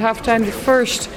Half 0.00 0.22
time, 0.22 0.46
the 0.46 0.52
first, 0.52 1.10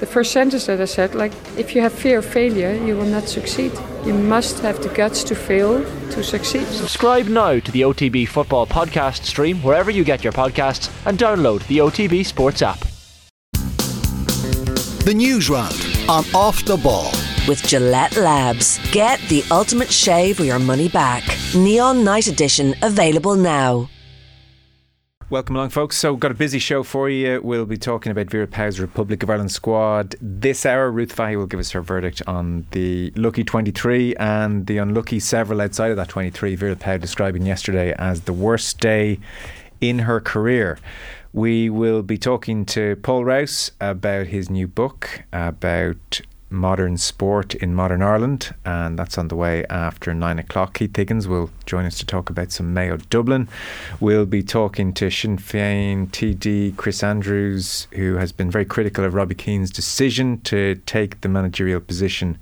the 0.00 0.06
first 0.06 0.32
sentence 0.32 0.66
that 0.66 0.80
I 0.80 0.86
said, 0.86 1.14
like, 1.14 1.32
if 1.56 1.72
you 1.72 1.80
have 1.82 1.92
fear 1.92 2.18
of 2.18 2.24
failure, 2.24 2.74
you 2.74 2.96
will 2.96 3.06
not 3.06 3.28
succeed. 3.28 3.70
You 4.04 4.12
must 4.12 4.58
have 4.58 4.82
the 4.82 4.88
guts 4.88 5.22
to 5.24 5.36
fail 5.36 5.84
to 6.10 6.24
succeed. 6.24 6.66
Subscribe 6.66 7.26
now 7.28 7.60
to 7.60 7.70
the 7.70 7.82
OTB 7.82 8.26
Football 8.26 8.66
Podcast 8.66 9.22
stream 9.22 9.62
wherever 9.62 9.88
you 9.88 10.02
get 10.02 10.24
your 10.24 10.32
podcasts 10.32 10.90
and 11.06 11.16
download 11.16 11.64
the 11.68 11.78
OTB 11.78 12.26
Sports 12.26 12.60
app. 12.60 12.80
The 15.04 15.14
news 15.14 15.48
round 15.48 15.80
on 16.08 16.24
Off 16.34 16.64
the 16.64 16.76
Ball. 16.76 17.12
With 17.46 17.62
Gillette 17.62 18.16
Labs. 18.16 18.80
Get 18.90 19.20
the 19.28 19.44
ultimate 19.52 19.92
shave 19.92 20.40
or 20.40 20.44
your 20.44 20.58
money 20.58 20.88
back. 20.88 21.22
Neon 21.54 22.02
Night 22.02 22.26
Edition 22.26 22.74
available 22.82 23.36
now. 23.36 23.88
Welcome 25.30 25.56
along, 25.56 25.70
folks. 25.70 25.96
So, 25.96 26.16
got 26.16 26.32
a 26.32 26.34
busy 26.34 26.58
show 26.58 26.82
for 26.82 27.08
you. 27.08 27.40
We'll 27.42 27.64
be 27.64 27.78
talking 27.78 28.12
about 28.12 28.28
Vera 28.28 28.46
Pauw's 28.46 28.78
Republic 28.78 29.22
of 29.22 29.30
Ireland 29.30 29.52
squad 29.52 30.16
this 30.20 30.66
hour. 30.66 30.90
Ruth 30.90 31.14
Fahy 31.14 31.34
will 31.34 31.46
give 31.46 31.58
us 31.58 31.70
her 31.70 31.80
verdict 31.80 32.20
on 32.26 32.66
the 32.72 33.10
lucky 33.16 33.42
23 33.42 34.16
and 34.16 34.66
the 34.66 34.76
unlucky 34.76 35.18
several 35.18 35.62
outside 35.62 35.90
of 35.90 35.96
that 35.96 36.10
23. 36.10 36.56
Vera 36.56 36.76
Pauw 36.76 37.00
describing 37.00 37.46
yesterday 37.46 37.94
as 37.96 38.22
the 38.22 38.34
worst 38.34 38.80
day 38.80 39.18
in 39.80 40.00
her 40.00 40.20
career. 40.20 40.78
We 41.32 41.70
will 41.70 42.02
be 42.02 42.18
talking 42.18 42.66
to 42.66 42.96
Paul 42.96 43.24
Rouse 43.24 43.72
about 43.80 44.26
his 44.26 44.50
new 44.50 44.68
book 44.68 45.22
about 45.32 46.20
modern 46.54 46.96
sport 46.96 47.54
in 47.54 47.74
modern 47.74 48.02
Ireland, 48.02 48.54
and 48.64 48.98
that's 48.98 49.18
on 49.18 49.28
the 49.28 49.36
way 49.36 49.64
after 49.66 50.14
nine 50.14 50.38
o'clock. 50.38 50.74
Keith 50.74 50.96
Higgins 50.96 51.28
will 51.28 51.50
join 51.66 51.84
us 51.84 51.98
to 51.98 52.06
talk 52.06 52.30
about 52.30 52.52
some 52.52 52.72
Mayo 52.72 52.96
Dublin. 52.96 53.48
We'll 54.00 54.26
be 54.26 54.42
talking 54.42 54.92
to 54.94 55.10
Sinn 55.10 55.36
Féin 55.36 56.08
TD 56.08 56.76
Chris 56.76 57.02
Andrews, 57.02 57.88
who 57.92 58.16
has 58.16 58.32
been 58.32 58.50
very 58.50 58.64
critical 58.64 59.04
of 59.04 59.14
Robbie 59.14 59.34
Keane's 59.34 59.70
decision 59.70 60.40
to 60.42 60.76
take 60.86 61.20
the 61.20 61.28
managerial 61.28 61.80
position 61.80 62.38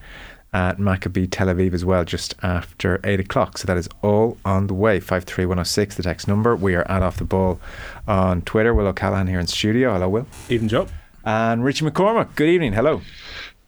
at 0.54 0.76
Maccabi 0.76 1.26
Tel 1.30 1.46
Aviv 1.46 1.72
as 1.72 1.82
well, 1.82 2.04
just 2.04 2.34
after 2.42 3.00
8 3.04 3.20
o'clock. 3.20 3.56
So 3.56 3.66
that 3.66 3.78
is 3.78 3.88
all 4.02 4.36
on 4.44 4.66
the 4.66 4.74
way. 4.74 5.00
53106, 5.00 5.96
the 5.96 6.02
text 6.02 6.28
number. 6.28 6.54
We 6.54 6.74
are 6.74 6.86
at 6.90 7.02
Off 7.02 7.16
the 7.16 7.24
Ball 7.24 7.58
on 8.06 8.42
Twitter. 8.42 8.74
Will 8.74 8.86
O'Callaghan 8.86 9.28
here 9.28 9.40
in 9.40 9.46
studio. 9.46 9.94
Hello, 9.94 10.10
Will. 10.10 10.26
Even 10.50 10.68
Joe. 10.68 10.88
And 11.24 11.64
Richie 11.64 11.86
McCormack. 11.86 12.34
Good 12.34 12.50
evening. 12.50 12.74
Hello. 12.74 13.00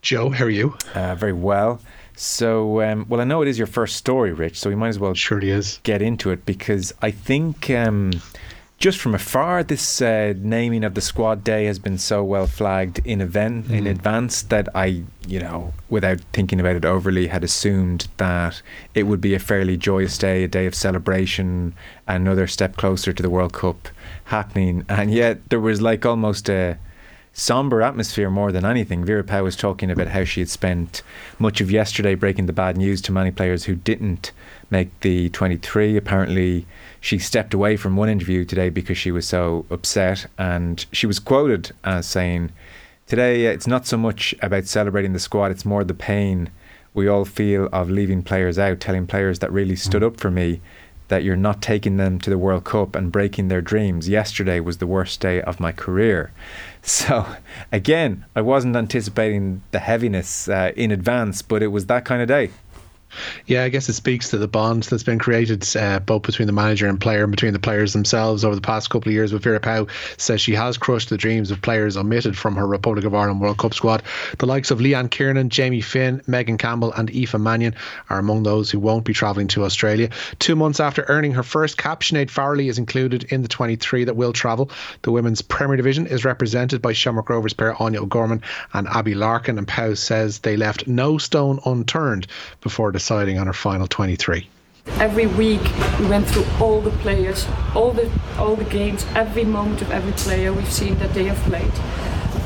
Joe, 0.05 0.29
how 0.29 0.45
are 0.45 0.51
you? 0.51 0.77
Uh, 0.95 1.15
very 1.15 1.33
well. 1.33 1.81
So, 2.15 2.83
um, 2.83 3.07
well, 3.09 3.23
I 3.23 3.25
know 3.25 3.41
it 3.41 3.49
is 3.49 3.57
your 3.57 3.67
first 3.67 3.97
story, 3.97 4.35
Rich, 4.35 4.61
so 4.61 4.69
we 4.69 4.77
might 4.77 4.89
as 4.89 4.99
well 4.99 5.15
sure 5.15 5.39
it 5.39 5.45
is. 5.45 5.81
get 5.83 6.03
into 6.03 6.31
it 6.31 6.45
because 6.45 6.93
I 7.01 7.11
think 7.11 7.71
um, 7.71 8.13
just 8.77 8.99
from 8.99 9.15
afar, 9.15 9.65
this 9.65 10.03
uh, 10.03 10.35
naming 10.37 10.85
of 10.85 10.93
the 10.93 11.01
squad 11.01 11.43
day 11.43 11.65
has 11.65 11.79
been 11.79 11.97
so 11.97 12.23
well 12.23 12.47
flagged 12.47 13.01
in 13.07 13.23
event 13.23 13.69
mm. 13.69 13.79
in 13.79 13.87
advance 13.87 14.43
that 14.43 14.69
I, 14.75 15.05
you 15.27 15.41
know, 15.41 15.73
without 15.89 16.21
thinking 16.35 16.61
about 16.61 16.77
it 16.77 16.85
overly, 16.85 17.29
had 17.29 17.43
assumed 17.43 18.07
that 18.19 18.61
it 18.95 19.05
would 19.05 19.23
be 19.23 19.35
a 19.35 19.39
fairly 19.39 19.79
joyous 19.79 20.19
day, 20.19 20.45
a 20.45 20.49
day 20.49 20.67
of 20.67 20.75
celebration, 20.75 21.75
another 22.07 22.47
step 22.47 22.77
closer 22.77 23.15
to 23.15 23.23
the 23.23 23.31
World 23.31 23.55
Cup 23.55 23.89
happening, 24.25 24.85
and 24.87 25.11
yet 25.11 25.49
there 25.49 25.61
was 25.61 25.81
like 25.81 26.05
almost 26.05 26.51
a 26.51 26.77
somber 27.35 27.83
atmosphere 27.83 28.31
more 28.31 28.53
than 28.53 28.65
anything. 28.65 29.05
Vera 29.05 29.25
Pauw 29.25 29.43
was 29.43 29.57
talking 29.57 29.91
about 29.91 30.07
how 30.07 30.25
she 30.25 30.41
had 30.41 30.49
spent 30.49 31.03
much 31.39 31.61
of 31.61 31.71
yesterday 31.71 32.15
breaking 32.15 32.47
the 32.47 32.53
bad 32.53 32.77
news 32.77 33.03
to 33.03 33.13
many 33.13 33.33
players 33.33 33.65
who 33.65 33.75
didn't 33.75 34.31
make 34.71 34.99
the 35.01 35.29
23. 35.31 35.97
Apparently, 35.97 36.65
she 37.01 37.19
stepped 37.19 37.53
away 37.53 37.77
from 37.77 37.97
one 37.97 38.09
interview 38.09 38.45
today 38.45 38.71
because 38.71 38.97
she 38.97 39.11
was 39.11 39.27
so 39.27 39.67
upset, 39.69 40.27
and 40.39 40.87
she 40.93 41.07
was 41.07 41.19
quoted 41.19 41.73
as 41.83 42.07
saying, 42.07 42.51
Today, 43.07 43.47
it's 43.47 43.67
not 43.67 43.87
so 43.87 43.99
much 43.99 44.35
about 44.41 44.65
celebrating 44.65 45.13
the 45.13 45.19
squad, 45.19 45.51
it's 45.51 45.67
more 45.67 45.85
the 45.85 45.93
pain 45.93 46.51
we 46.95 47.09
all 47.09 47.25
feel 47.25 47.69
of 47.73 47.91
leaving 47.91 48.23
players 48.23 48.59
out, 48.59 48.81
telling 48.81 49.07
players 49.07 49.41
that 49.41 49.53
really 49.53 49.77
stood 49.77 50.03
mm. 50.03 50.07
up 50.07 50.21
for 50.21 50.31
me 50.31 50.61
that 51.09 51.23
you're 51.23 51.37
not 51.37 51.61
taking 51.61 51.97
them 51.97 52.19
to 52.19 52.31
the 52.31 52.39
World 52.39 52.65
Cup 52.65 52.97
and 52.97 53.13
breaking 53.13 53.49
their 53.49 53.61
dreams. 53.61 54.09
Yesterday 54.09 54.59
was 54.61 54.79
the 54.79 54.87
worst 54.87 55.21
day 55.21 55.43
of 55.43 55.61
my 55.61 55.71
career. 55.71 56.33
So, 56.87 57.27
again, 57.73 58.27
I 58.37 58.43
wasn't 58.43 58.77
anticipating 58.77 59.63
the 59.71 59.79
heaviness 59.79 60.51
uh, 60.51 60.73
in 60.77 60.91
advance, 60.91 61.41
but 61.41 61.63
it 61.63 61.69
was 61.69 61.87
that 61.87 62.05
kind 62.05 62.21
of 62.21 62.29
day. 62.29 62.51
Yeah, 63.47 63.65
I 63.65 63.69
guess 63.69 63.89
it 63.89 63.95
speaks 63.95 64.31
to 64.31 64.39
the 64.39 64.49
bond 64.49 64.85
that's 64.85 65.03
been 65.03 65.19
created 65.19 65.65
uh, 65.77 66.01
both 66.01 66.23
between 66.23 66.47
the 66.47 66.53
manager 66.53 66.87
and 66.87 67.01
player 67.01 67.25
and 67.25 67.31
between 67.31 67.53
the 67.53 67.59
players 67.59 67.93
themselves 67.93 68.45
over 68.45 68.55
the 68.55 68.61
past 68.61 68.91
couple 68.91 69.09
of 69.09 69.15
years. 69.15 69.33
With 69.33 69.43
Vera 69.43 69.61
Pauw 69.61 69.89
says 70.19 70.41
she 70.41 70.55
has 70.55 70.79
crushed 70.79 71.11
the 71.11 71.17
dreams 71.17 71.51
of 71.51 71.63
players 71.63 71.97
omitted 71.97 72.37
from 72.37 72.57
her 72.57 72.67
Republic 72.67 73.05
of 73.05 73.15
Ireland 73.15 73.41
World 73.41 73.59
Cup 73.59 73.75
squad. 73.75 74.03
The 74.39 74.47
likes 74.47 74.71
of 74.71 74.79
Leanne 74.79 75.11
Kiernan, 75.11 75.51
Jamie 75.51 75.81
Finn, 75.81 76.23
Megan 76.27 76.59
Campbell, 76.59 76.93
and 76.93 77.11
Aoife 77.11 77.39
Mannion 77.39 77.75
are 78.11 78.19
among 78.19 78.43
those 78.43 78.71
who 78.71 78.79
won't 78.79 79.05
be 79.05 79.13
travelling 79.13 79.49
to 79.49 79.65
Australia. 79.65 80.11
Two 80.39 80.57
months 80.57 80.81
after 80.81 81.05
earning 81.09 81.33
her 81.33 81.43
first 81.43 81.77
cap, 81.77 82.01
Sinead 82.01 82.31
Farrelly 82.31 82.69
is 82.69 82.79
included 82.79 83.25
in 83.25 83.43
the 83.43 83.49
23 83.49 84.05
that 84.05 84.17
will 84.17 84.33
travel. 84.33 84.71
The 85.03 85.11
women's 85.11 85.43
Premier 85.43 85.77
Division 85.77 86.07
is 86.07 86.25
represented 86.25 86.83
by 86.83 86.93
Shamrock 86.93 87.29
Rovers 87.29 87.53
pair 87.53 87.75
Áine 87.75 87.97
O'Gorman 87.97 88.43
and 88.73 88.89
Abbie 88.89 89.15
Larkin, 89.15 89.59
and 89.59 89.67
Pauw 89.67 89.97
says 89.97 90.41
they 90.41 90.57
left 90.57 90.87
no 90.87 91.19
stone 91.19 91.61
unturned 91.65 92.27
before 92.61 92.93
the 92.93 93.01
deciding 93.05 93.39
on 93.39 93.47
her 93.47 93.53
final 93.53 93.87
23. 93.87 94.49
Every 94.99 95.27
week 95.27 95.61
we 95.99 96.07
went 96.07 96.27
through 96.27 96.47
all 96.59 96.81
the 96.81 96.95
players, 97.05 97.47
all 97.75 97.91
the 97.93 98.11
all 98.39 98.57
the 98.57 98.65
games, 98.65 99.05
every 99.15 99.45
moment 99.45 99.83
of 99.83 99.91
every 99.91 100.13
player 100.13 100.55
we've 100.55 100.73
seen 100.73 100.95
that 101.01 101.13
they 101.13 101.25
have 101.25 101.41
played. 101.51 101.75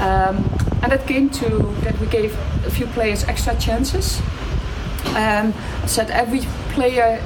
Um, 0.01 0.37
and 0.83 0.93
it 0.93 1.07
came 1.07 1.31
to 1.43 1.49
that 1.85 1.97
we 2.01 2.07
gave 2.09 2.33
a 2.67 2.71
few 2.71 2.87
players 2.87 3.23
extra 3.25 3.55
chances. 3.57 4.21
Um, 5.15 5.55
said 5.87 6.11
every 6.11 6.41
player 6.75 7.23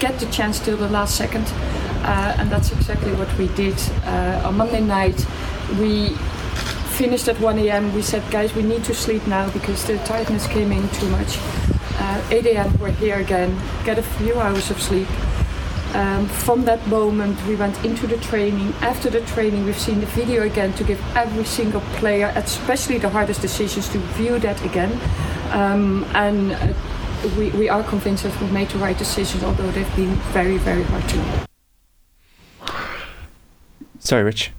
get 0.00 0.18
the 0.18 0.26
chance 0.32 0.58
till 0.58 0.78
the 0.78 0.88
last 0.88 1.14
second, 1.16 1.46
uh, 2.04 2.38
and 2.38 2.50
that's 2.50 2.72
exactly 2.72 3.12
what 3.20 3.30
we 3.36 3.48
did. 3.48 3.78
Uh, 4.04 4.48
on 4.48 4.56
Monday 4.56 4.80
night, 4.80 5.26
we 5.78 6.16
finished 6.96 7.28
at 7.28 7.38
1 7.38 7.58
a.m. 7.58 7.94
We 7.94 8.02
said, 8.02 8.22
guys, 8.30 8.54
we 8.54 8.62
need 8.62 8.84
to 8.84 8.94
sleep 8.94 9.26
now 9.26 9.50
because 9.50 9.84
the 9.84 9.98
tiredness 10.08 10.46
came 10.46 10.72
in 10.72 10.88
too 11.00 11.08
much 11.10 11.38
uh, 12.02 12.20
8 12.30 12.46
a.m. 12.46 12.78
we're 12.80 12.90
here 12.90 13.18
again, 13.18 13.56
get 13.84 13.98
a 13.98 14.02
few 14.02 14.34
hours 14.34 14.70
of 14.70 14.80
sleep. 14.82 15.08
Um, 15.94 16.26
from 16.26 16.64
that 16.64 16.84
moment, 16.88 17.36
we 17.46 17.54
went 17.54 17.84
into 17.84 18.06
the 18.06 18.16
training. 18.16 18.72
After 18.80 19.08
the 19.10 19.20
training, 19.20 19.64
we've 19.64 19.78
seen 19.78 20.00
the 20.00 20.06
video 20.06 20.42
again 20.42 20.72
to 20.74 20.84
give 20.84 21.00
every 21.14 21.44
single 21.44 21.82
player, 22.00 22.32
especially 22.34 22.98
the 22.98 23.10
hardest 23.10 23.40
decisions, 23.40 23.88
to 23.90 23.98
view 24.18 24.38
that 24.40 24.64
again. 24.64 24.92
Um, 25.52 26.04
and 26.14 26.52
uh, 26.52 26.72
we, 27.38 27.50
we 27.50 27.68
are 27.68 27.84
convinced 27.84 28.24
that 28.24 28.40
we've 28.40 28.52
made 28.52 28.68
the 28.70 28.78
right 28.78 28.98
decisions, 28.98 29.44
although 29.44 29.70
they've 29.70 29.96
been 29.96 30.14
very, 30.32 30.58
very 30.58 30.82
hard 30.82 31.08
to 31.10 31.16
make. 31.16 32.72
Sorry, 34.00 34.24
Rich. 34.24 34.52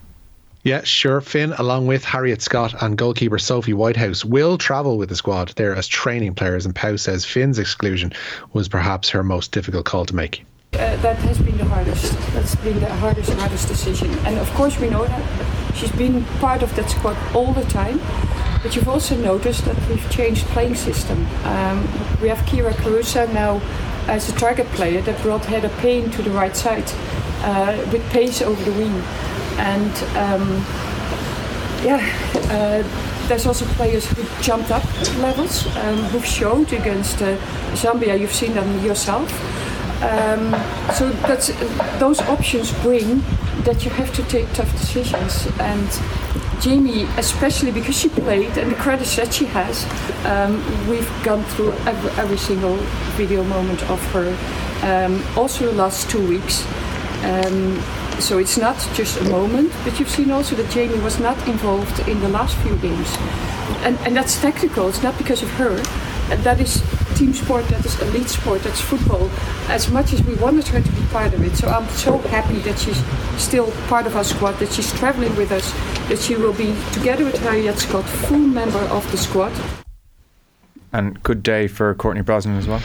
Yeah, 0.64 0.82
sure. 0.82 1.20
Finn, 1.20 1.52
along 1.58 1.86
with 1.88 2.04
Harriet 2.04 2.40
Scott 2.40 2.74
and 2.82 2.96
goalkeeper 2.96 3.38
Sophie 3.38 3.74
Whitehouse, 3.74 4.24
will 4.24 4.56
travel 4.56 4.96
with 4.96 5.10
the 5.10 5.14
squad 5.14 5.50
there 5.56 5.76
as 5.76 5.86
training 5.86 6.34
players. 6.34 6.64
And 6.64 6.74
Pauw 6.74 6.98
says 6.98 7.26
Finn's 7.26 7.58
exclusion 7.58 8.14
was 8.54 8.66
perhaps 8.66 9.10
her 9.10 9.22
most 9.22 9.52
difficult 9.52 9.84
call 9.84 10.06
to 10.06 10.16
make. 10.16 10.42
Uh, 10.72 10.96
that 10.96 11.18
has 11.18 11.38
been 11.38 11.58
the 11.58 11.66
hardest. 11.66 12.12
That's 12.32 12.54
been 12.54 12.80
the 12.80 12.88
hardest, 12.94 13.30
hardest 13.34 13.68
decision. 13.68 14.10
And 14.26 14.38
of 14.38 14.50
course, 14.54 14.80
we 14.80 14.88
know 14.88 15.06
that 15.06 15.76
she's 15.76 15.92
been 15.92 16.24
part 16.40 16.62
of 16.62 16.74
that 16.76 16.88
squad 16.88 17.18
all 17.34 17.52
the 17.52 17.64
time. 17.64 18.00
But 18.62 18.74
you've 18.74 18.88
also 18.88 19.16
noticed 19.18 19.66
that 19.66 19.76
we've 19.90 20.10
changed 20.10 20.46
playing 20.46 20.76
system. 20.76 21.26
Um, 21.44 21.82
we 22.22 22.28
have 22.28 22.38
Kyra 22.46 22.72
Carusa 22.72 23.30
now 23.34 23.60
as 24.08 24.30
a 24.30 24.32
target 24.32 24.66
player 24.68 25.02
that 25.02 25.20
brought 25.20 25.44
Heather 25.44 25.68
Payne 25.80 26.10
to 26.12 26.22
the 26.22 26.30
right 26.30 26.56
side 26.56 26.90
uh, 27.42 27.86
with 27.92 28.02
pace 28.10 28.40
over 28.40 28.64
the 28.64 28.72
wing 28.72 29.02
and 29.58 29.92
um, 30.16 30.64
yeah, 31.84 32.00
uh, 32.50 33.28
there's 33.28 33.46
also 33.46 33.64
players 33.76 34.06
who 34.06 34.42
jumped 34.42 34.70
up 34.70 34.84
levels, 35.18 35.66
um, 35.76 35.96
who've 36.10 36.24
showed 36.24 36.72
against 36.72 37.22
uh, 37.22 37.36
Zambia. 37.74 38.18
You've 38.18 38.32
seen 38.32 38.54
them 38.54 38.84
yourself. 38.84 39.30
Um, 40.02 40.52
so 40.92 41.10
that's 41.26 41.48
those 41.98 42.20
options 42.22 42.72
bring 42.82 43.22
that 43.64 43.84
you 43.84 43.90
have 43.92 44.14
to 44.14 44.22
take 44.24 44.52
tough 44.52 44.70
decisions 44.72 45.46
and. 45.60 45.88
Jamie, 46.60 47.02
especially 47.18 47.72
because 47.72 47.98
she 47.98 48.08
played 48.08 48.56
and 48.56 48.70
the 48.70 48.76
credits 48.76 49.16
that 49.16 49.34
she 49.34 49.44
has, 49.46 49.84
um, 50.24 50.62
we've 50.88 51.10
gone 51.22 51.42
through 51.44 51.72
every, 51.84 52.10
every, 52.12 52.38
single 52.38 52.76
video 53.18 53.44
moment 53.44 53.82
of 53.90 54.00
her. 54.12 54.34
Um, 54.82 55.22
also, 55.36 55.66
the 55.66 55.72
last 55.72 56.08
two 56.08 56.26
weeks, 56.26 56.64
um, 57.24 57.80
so 58.20 58.38
it's 58.38 58.58
not 58.58 58.76
just 58.94 59.20
a 59.20 59.24
moment, 59.24 59.72
but 59.82 59.98
you've 59.98 60.10
seen 60.10 60.30
also 60.30 60.54
that 60.56 60.70
Jamie 60.70 61.00
was 61.00 61.18
not 61.18 61.36
involved 61.48 62.06
in 62.08 62.20
the 62.20 62.28
last 62.28 62.56
few 62.58 62.76
games. 62.76 63.16
And, 63.82 63.98
and 64.00 64.14
that's 64.14 64.40
tactical, 64.40 64.88
it's 64.88 65.02
not 65.02 65.16
because 65.16 65.42
of 65.42 65.50
her. 65.52 65.76
That 66.42 66.60
is 66.60 66.82
team 67.16 67.32
sport, 67.32 67.66
that 67.68 67.84
is 67.84 67.98
elite 68.00 68.28
sport, 68.28 68.62
that's 68.62 68.80
football. 68.80 69.30
As 69.68 69.90
much 69.90 70.12
as 70.12 70.22
we 70.22 70.34
wanted 70.34 70.66
her 70.68 70.82
to 70.82 70.92
be 70.92 71.02
part 71.06 71.32
of 71.32 71.42
it. 71.42 71.56
So 71.56 71.68
I'm 71.68 71.88
so 71.88 72.18
happy 72.18 72.58
that 72.60 72.78
she's 72.78 73.02
still 73.42 73.70
part 73.88 74.06
of 74.06 74.16
our 74.16 74.24
squad, 74.24 74.52
that 74.58 74.72
she's 74.72 74.92
traveling 74.92 75.34
with 75.36 75.50
us, 75.50 75.72
that 76.08 76.18
she 76.18 76.36
will 76.36 76.54
be, 76.54 76.74
together 76.92 77.24
with 77.24 77.38
Harriet 77.38 77.78
Scott, 77.78 78.04
full 78.04 78.38
member 78.38 78.80
of 78.90 79.10
the 79.10 79.16
squad. 79.16 79.52
And 80.94 81.20
good 81.24 81.42
day 81.42 81.66
for 81.66 81.92
Courtney 81.96 82.22
Brosnan 82.22 82.56
as 82.56 82.68
well. 82.68 82.80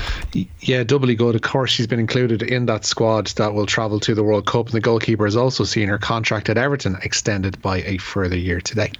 Yeah, 0.61 0.83
doubly 0.83 1.13
good. 1.13 1.35
Of 1.35 1.43
course, 1.43 1.69
she's 1.69 1.85
been 1.85 1.99
included 1.99 2.41
in 2.41 2.65
that 2.65 2.83
squad 2.83 3.27
that 3.37 3.53
will 3.53 3.67
travel 3.67 3.99
to 3.99 4.15
the 4.15 4.23
World 4.23 4.47
Cup. 4.47 4.65
And 4.65 4.73
the 4.73 4.79
goalkeeper 4.79 5.25
has 5.25 5.35
also 5.35 5.63
seen 5.63 5.87
her 5.89 5.99
contract 5.99 6.49
at 6.49 6.57
Everton 6.57 6.97
extended 7.03 7.61
by 7.61 7.83
a 7.83 7.99
further 7.99 8.35
year 8.35 8.61
today. 8.61 8.91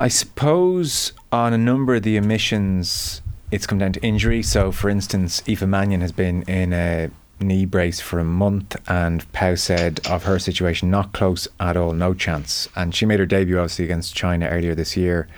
I 0.00 0.08
suppose 0.08 1.12
on 1.30 1.52
a 1.52 1.58
number 1.58 1.94
of 1.94 2.02
the 2.02 2.18
omissions, 2.18 3.22
it's 3.52 3.68
come 3.68 3.78
down 3.78 3.92
to 3.92 4.02
injury. 4.02 4.42
So, 4.42 4.72
for 4.72 4.90
instance, 4.90 5.40
Aoife 5.48 5.62
Mannion 5.62 6.00
has 6.00 6.10
been 6.10 6.42
in 6.42 6.72
a 6.72 7.10
knee 7.40 7.64
brace 7.64 8.00
for 8.00 8.18
a 8.18 8.24
month, 8.24 8.76
and 8.88 9.30
Pauw 9.32 9.58
said 9.58 10.00
of 10.06 10.24
her 10.24 10.38
situation, 10.38 10.90
not 10.90 11.12
close 11.12 11.48
at 11.60 11.76
all, 11.76 11.92
no 11.92 12.14
chance. 12.14 12.68
And 12.74 12.94
she 12.94 13.06
made 13.06 13.20
her 13.20 13.26
debut, 13.26 13.58
obviously, 13.58 13.84
against 13.84 14.14
China 14.14 14.46
earlier 14.48 14.74
this 14.74 14.96
year. 14.96 15.28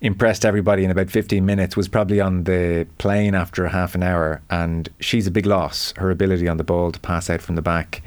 Impressed 0.00 0.44
everybody 0.44 0.84
in 0.84 0.90
about 0.90 1.10
15 1.10 1.44
minutes, 1.44 1.76
was 1.76 1.88
probably 1.88 2.20
on 2.20 2.44
the 2.44 2.86
plane 2.98 3.34
after 3.34 3.66
half 3.68 3.94
an 3.94 4.02
hour, 4.02 4.42
and 4.50 4.88
she's 5.00 5.26
a 5.26 5.30
big 5.30 5.46
loss. 5.46 5.92
Her 5.96 6.10
ability 6.10 6.48
on 6.48 6.56
the 6.56 6.64
ball 6.64 6.92
to 6.92 7.00
pass 7.00 7.28
out 7.30 7.42
from 7.42 7.56
the 7.56 7.62
back 7.62 8.02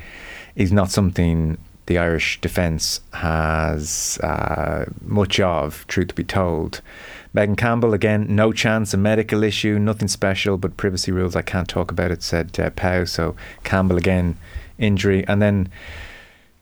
is 0.56 0.72
not 0.72 0.92
something 0.92 1.58
the 1.86 1.98
Irish 1.98 2.40
defence 2.42 3.02
has 3.14 4.18
uh, 4.20 4.86
much 5.02 5.40
of, 5.40 5.86
truth 5.88 6.16
be 6.16 6.24
told. 6.24 6.82
Megan 7.34 7.56
Campbell, 7.56 7.94
again, 7.94 8.28
no 8.30 8.54
chance, 8.54 8.94
a 8.94 8.98
medical 8.98 9.44
issue, 9.44 9.80
nothing 9.80 10.08
special, 10.08 10.58
but 10.58 10.78
privacy 10.78 11.12
rules, 11.12 11.36
I 11.36 11.42
can't 11.42 11.68
talk 11.68 11.92
about 11.92 12.12
it, 12.12 12.22
said 12.22 12.58
uh, 12.60 12.70
Pauw. 12.70 13.08
So 13.08 13.36
Campbell, 13.64 13.98
again, 13.98 14.38
injury. 14.78 15.26
And 15.28 15.42
then 15.42 15.70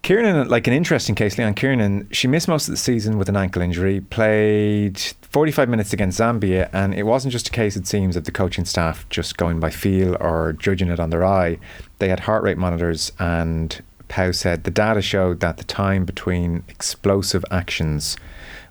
Kiernan, 0.01 0.47
like 0.47 0.65
an 0.65 0.73
interesting 0.73 1.13
case, 1.13 1.35
Leanne 1.35 1.55
Kiernan, 1.55 2.07
she 2.11 2.27
missed 2.27 2.47
most 2.47 2.67
of 2.67 2.71
the 2.71 2.77
season 2.77 3.19
with 3.19 3.29
an 3.29 3.35
ankle 3.35 3.61
injury, 3.61 4.01
played 4.01 4.99
45 4.99 5.69
minutes 5.69 5.93
against 5.93 6.19
Zambia, 6.19 6.69
and 6.73 6.95
it 6.95 7.03
wasn't 7.03 7.31
just 7.31 7.49
a 7.49 7.51
case, 7.51 7.75
it 7.75 7.85
seems, 7.85 8.15
of 8.15 8.23
the 8.23 8.31
coaching 8.31 8.65
staff 8.65 9.07
just 9.09 9.37
going 9.37 9.59
by 9.59 9.69
feel 9.69 10.15
or 10.19 10.53
judging 10.53 10.89
it 10.89 10.99
on 10.99 11.11
their 11.11 11.23
eye. 11.23 11.59
They 11.99 12.09
had 12.09 12.21
heart 12.21 12.43
rate 12.43 12.57
monitors 12.57 13.11
and 13.19 13.79
Pauw 14.11 14.35
said 14.35 14.65
the 14.65 14.71
data 14.71 15.01
showed 15.01 15.39
that 15.39 15.57
the 15.57 15.63
time 15.63 16.03
between 16.03 16.63
explosive 16.67 17.45
actions 17.49 18.17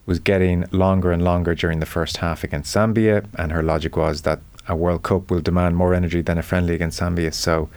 was 0.05 0.19
getting 0.19 0.67
longer 0.71 1.13
and 1.13 1.25
longer 1.25 1.55
during 1.55 1.81
the 1.81 1.87
first 1.87 2.19
half 2.19 2.45
against 2.45 2.75
Zambia, 2.75 3.27
and 3.39 3.51
her 3.51 3.63
logic 3.63 3.97
was 3.97 4.23
that 4.23 4.41
a 4.69 4.77
World 4.77 5.03
Cup 5.03 5.31
will 5.31 5.41
demand 5.41 5.77
more 5.77 5.95
energy 5.95 6.21
than 6.21 6.37
a 6.37 6.43
friendly 6.43 6.75
against 6.75 7.01
Zambia. 7.01 7.33
So 7.33 7.71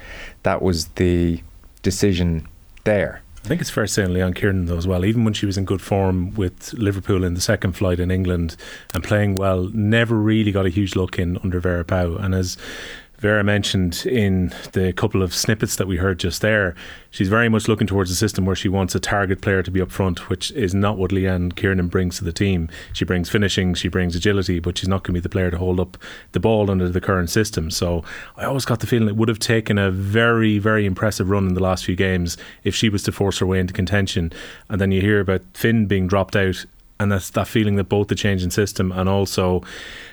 that 0.43 0.61
was 0.61 0.87
the 0.95 1.41
decision 1.81 2.47
there. 2.83 3.21
I 3.43 3.47
think 3.47 3.59
it's 3.59 3.69
fair 3.69 3.85
to 3.85 3.91
say 3.91 4.03
on 4.03 4.11
Leanne 4.11 4.35
Kiernan 4.35 4.67
though 4.67 4.77
as 4.77 4.87
well, 4.87 5.03
even 5.03 5.25
when 5.25 5.33
she 5.33 5.45
was 5.45 5.57
in 5.57 5.65
good 5.65 5.81
form 5.81 6.33
with 6.35 6.73
Liverpool 6.73 7.25
in 7.25 7.33
the 7.33 7.41
second 7.41 7.73
flight 7.73 7.99
in 7.99 8.09
England 8.09 8.55
and 8.93 9.03
playing 9.03 9.35
well, 9.35 9.69
never 9.73 10.15
really 10.15 10.51
got 10.51 10.65
a 10.65 10.69
huge 10.69 10.95
look 10.95 11.19
in 11.19 11.37
under 11.43 11.59
Vera 11.59 11.83
Pauw. 11.83 12.23
And 12.23 12.33
as 12.33 12.57
Vera 13.23 13.41
mentioned 13.41 14.05
in 14.05 14.53
the 14.73 14.91
couple 14.91 15.23
of 15.23 15.33
snippets 15.33 15.77
that 15.77 15.87
we 15.87 15.95
heard 15.95 16.19
just 16.19 16.41
there, 16.41 16.75
she's 17.09 17.29
very 17.29 17.47
much 17.47 17.69
looking 17.69 17.87
towards 17.87 18.11
a 18.11 18.15
system 18.15 18.45
where 18.45 18.53
she 18.53 18.67
wants 18.67 18.95
a 18.95 18.99
target 18.99 19.39
player 19.39 19.63
to 19.63 19.71
be 19.71 19.79
up 19.79 19.91
front, 19.91 20.27
which 20.27 20.51
is 20.51 20.75
not 20.75 20.97
what 20.97 21.11
Leanne 21.11 21.55
Kiernan 21.55 21.87
brings 21.87 22.17
to 22.17 22.25
the 22.25 22.33
team. 22.33 22.67
She 22.91 23.05
brings 23.05 23.29
finishing, 23.29 23.75
she 23.75 23.87
brings 23.87 24.13
agility, 24.13 24.59
but 24.59 24.77
she's 24.77 24.89
not 24.89 25.03
going 25.03 25.13
to 25.13 25.21
be 25.21 25.23
the 25.23 25.29
player 25.29 25.49
to 25.49 25.57
hold 25.57 25.79
up 25.79 25.95
the 26.33 26.41
ball 26.41 26.69
under 26.69 26.89
the 26.89 26.99
current 26.99 27.29
system. 27.29 27.71
So 27.71 28.03
I 28.35 28.43
always 28.43 28.65
got 28.65 28.81
the 28.81 28.87
feeling 28.87 29.07
it 29.07 29.15
would 29.15 29.29
have 29.29 29.39
taken 29.39 29.77
a 29.77 29.89
very, 29.89 30.59
very 30.59 30.85
impressive 30.85 31.29
run 31.29 31.47
in 31.47 31.53
the 31.53 31.63
last 31.63 31.85
few 31.85 31.95
games 31.95 32.35
if 32.65 32.75
she 32.75 32.89
was 32.89 33.03
to 33.03 33.13
force 33.13 33.39
her 33.39 33.45
way 33.45 33.61
into 33.61 33.73
contention. 33.73 34.33
And 34.67 34.81
then 34.81 34.91
you 34.91 34.99
hear 34.99 35.21
about 35.21 35.43
Finn 35.53 35.85
being 35.85 36.07
dropped 36.07 36.35
out 36.35 36.65
and 37.03 37.11
that's 37.11 37.29
that 37.31 37.47
feeling 37.47 37.75
that 37.75 37.83
both 37.83 38.07
the 38.07 38.15
change 38.15 38.43
in 38.43 38.49
system 38.49 38.91
and 38.91 39.07
also 39.07 39.61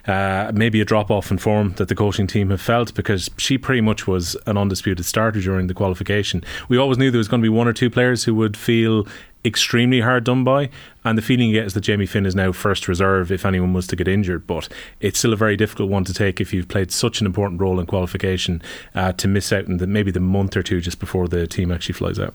uh, 0.06 0.50
maybe 0.54 0.80
a 0.80 0.84
drop 0.84 1.10
off 1.10 1.30
in 1.30 1.38
form 1.38 1.72
that 1.74 1.88
the 1.88 1.94
coaching 1.94 2.26
team 2.26 2.50
have 2.50 2.60
felt 2.60 2.92
because 2.94 3.30
she 3.38 3.56
pretty 3.56 3.80
much 3.80 4.06
was 4.06 4.36
an 4.46 4.58
undisputed 4.58 5.06
starter 5.06 5.40
during 5.40 5.68
the 5.68 5.74
qualification. 5.74 6.44
We 6.68 6.76
always 6.76 6.98
knew 6.98 7.10
there 7.10 7.18
was 7.18 7.28
going 7.28 7.40
to 7.40 7.44
be 7.44 7.48
one 7.48 7.68
or 7.68 7.72
two 7.72 7.88
players 7.88 8.24
who 8.24 8.34
would 8.34 8.56
feel 8.56 9.06
extremely 9.44 10.00
hard 10.00 10.24
done 10.24 10.44
by. 10.44 10.68
And 11.04 11.16
the 11.16 11.22
feeling 11.22 11.48
you 11.48 11.54
get 11.54 11.66
is 11.66 11.74
that 11.74 11.80
Jamie 11.80 12.06
Finn 12.06 12.26
is 12.26 12.34
now 12.34 12.52
first 12.52 12.88
reserve 12.88 13.32
if 13.32 13.46
anyone 13.46 13.72
was 13.72 13.86
to 13.86 13.96
get 13.96 14.08
injured. 14.08 14.46
But 14.46 14.68
it's 15.00 15.18
still 15.18 15.32
a 15.32 15.36
very 15.36 15.56
difficult 15.56 15.88
one 15.88 16.04
to 16.04 16.12
take 16.12 16.40
if 16.40 16.52
you've 16.52 16.68
played 16.68 16.92
such 16.92 17.20
an 17.20 17.26
important 17.26 17.60
role 17.60 17.80
in 17.80 17.86
qualification 17.86 18.60
uh, 18.94 19.12
to 19.12 19.28
miss 19.28 19.52
out 19.52 19.64
in 19.66 19.78
the, 19.78 19.86
maybe 19.86 20.10
the 20.10 20.20
month 20.20 20.56
or 20.56 20.62
two 20.62 20.80
just 20.80 20.98
before 20.98 21.28
the 21.28 21.46
team 21.46 21.72
actually 21.72 21.94
flies 21.94 22.18
out. 22.18 22.34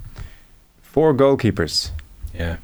Four 0.82 1.14
goalkeepers. 1.14 1.92
Yeah. 2.34 2.58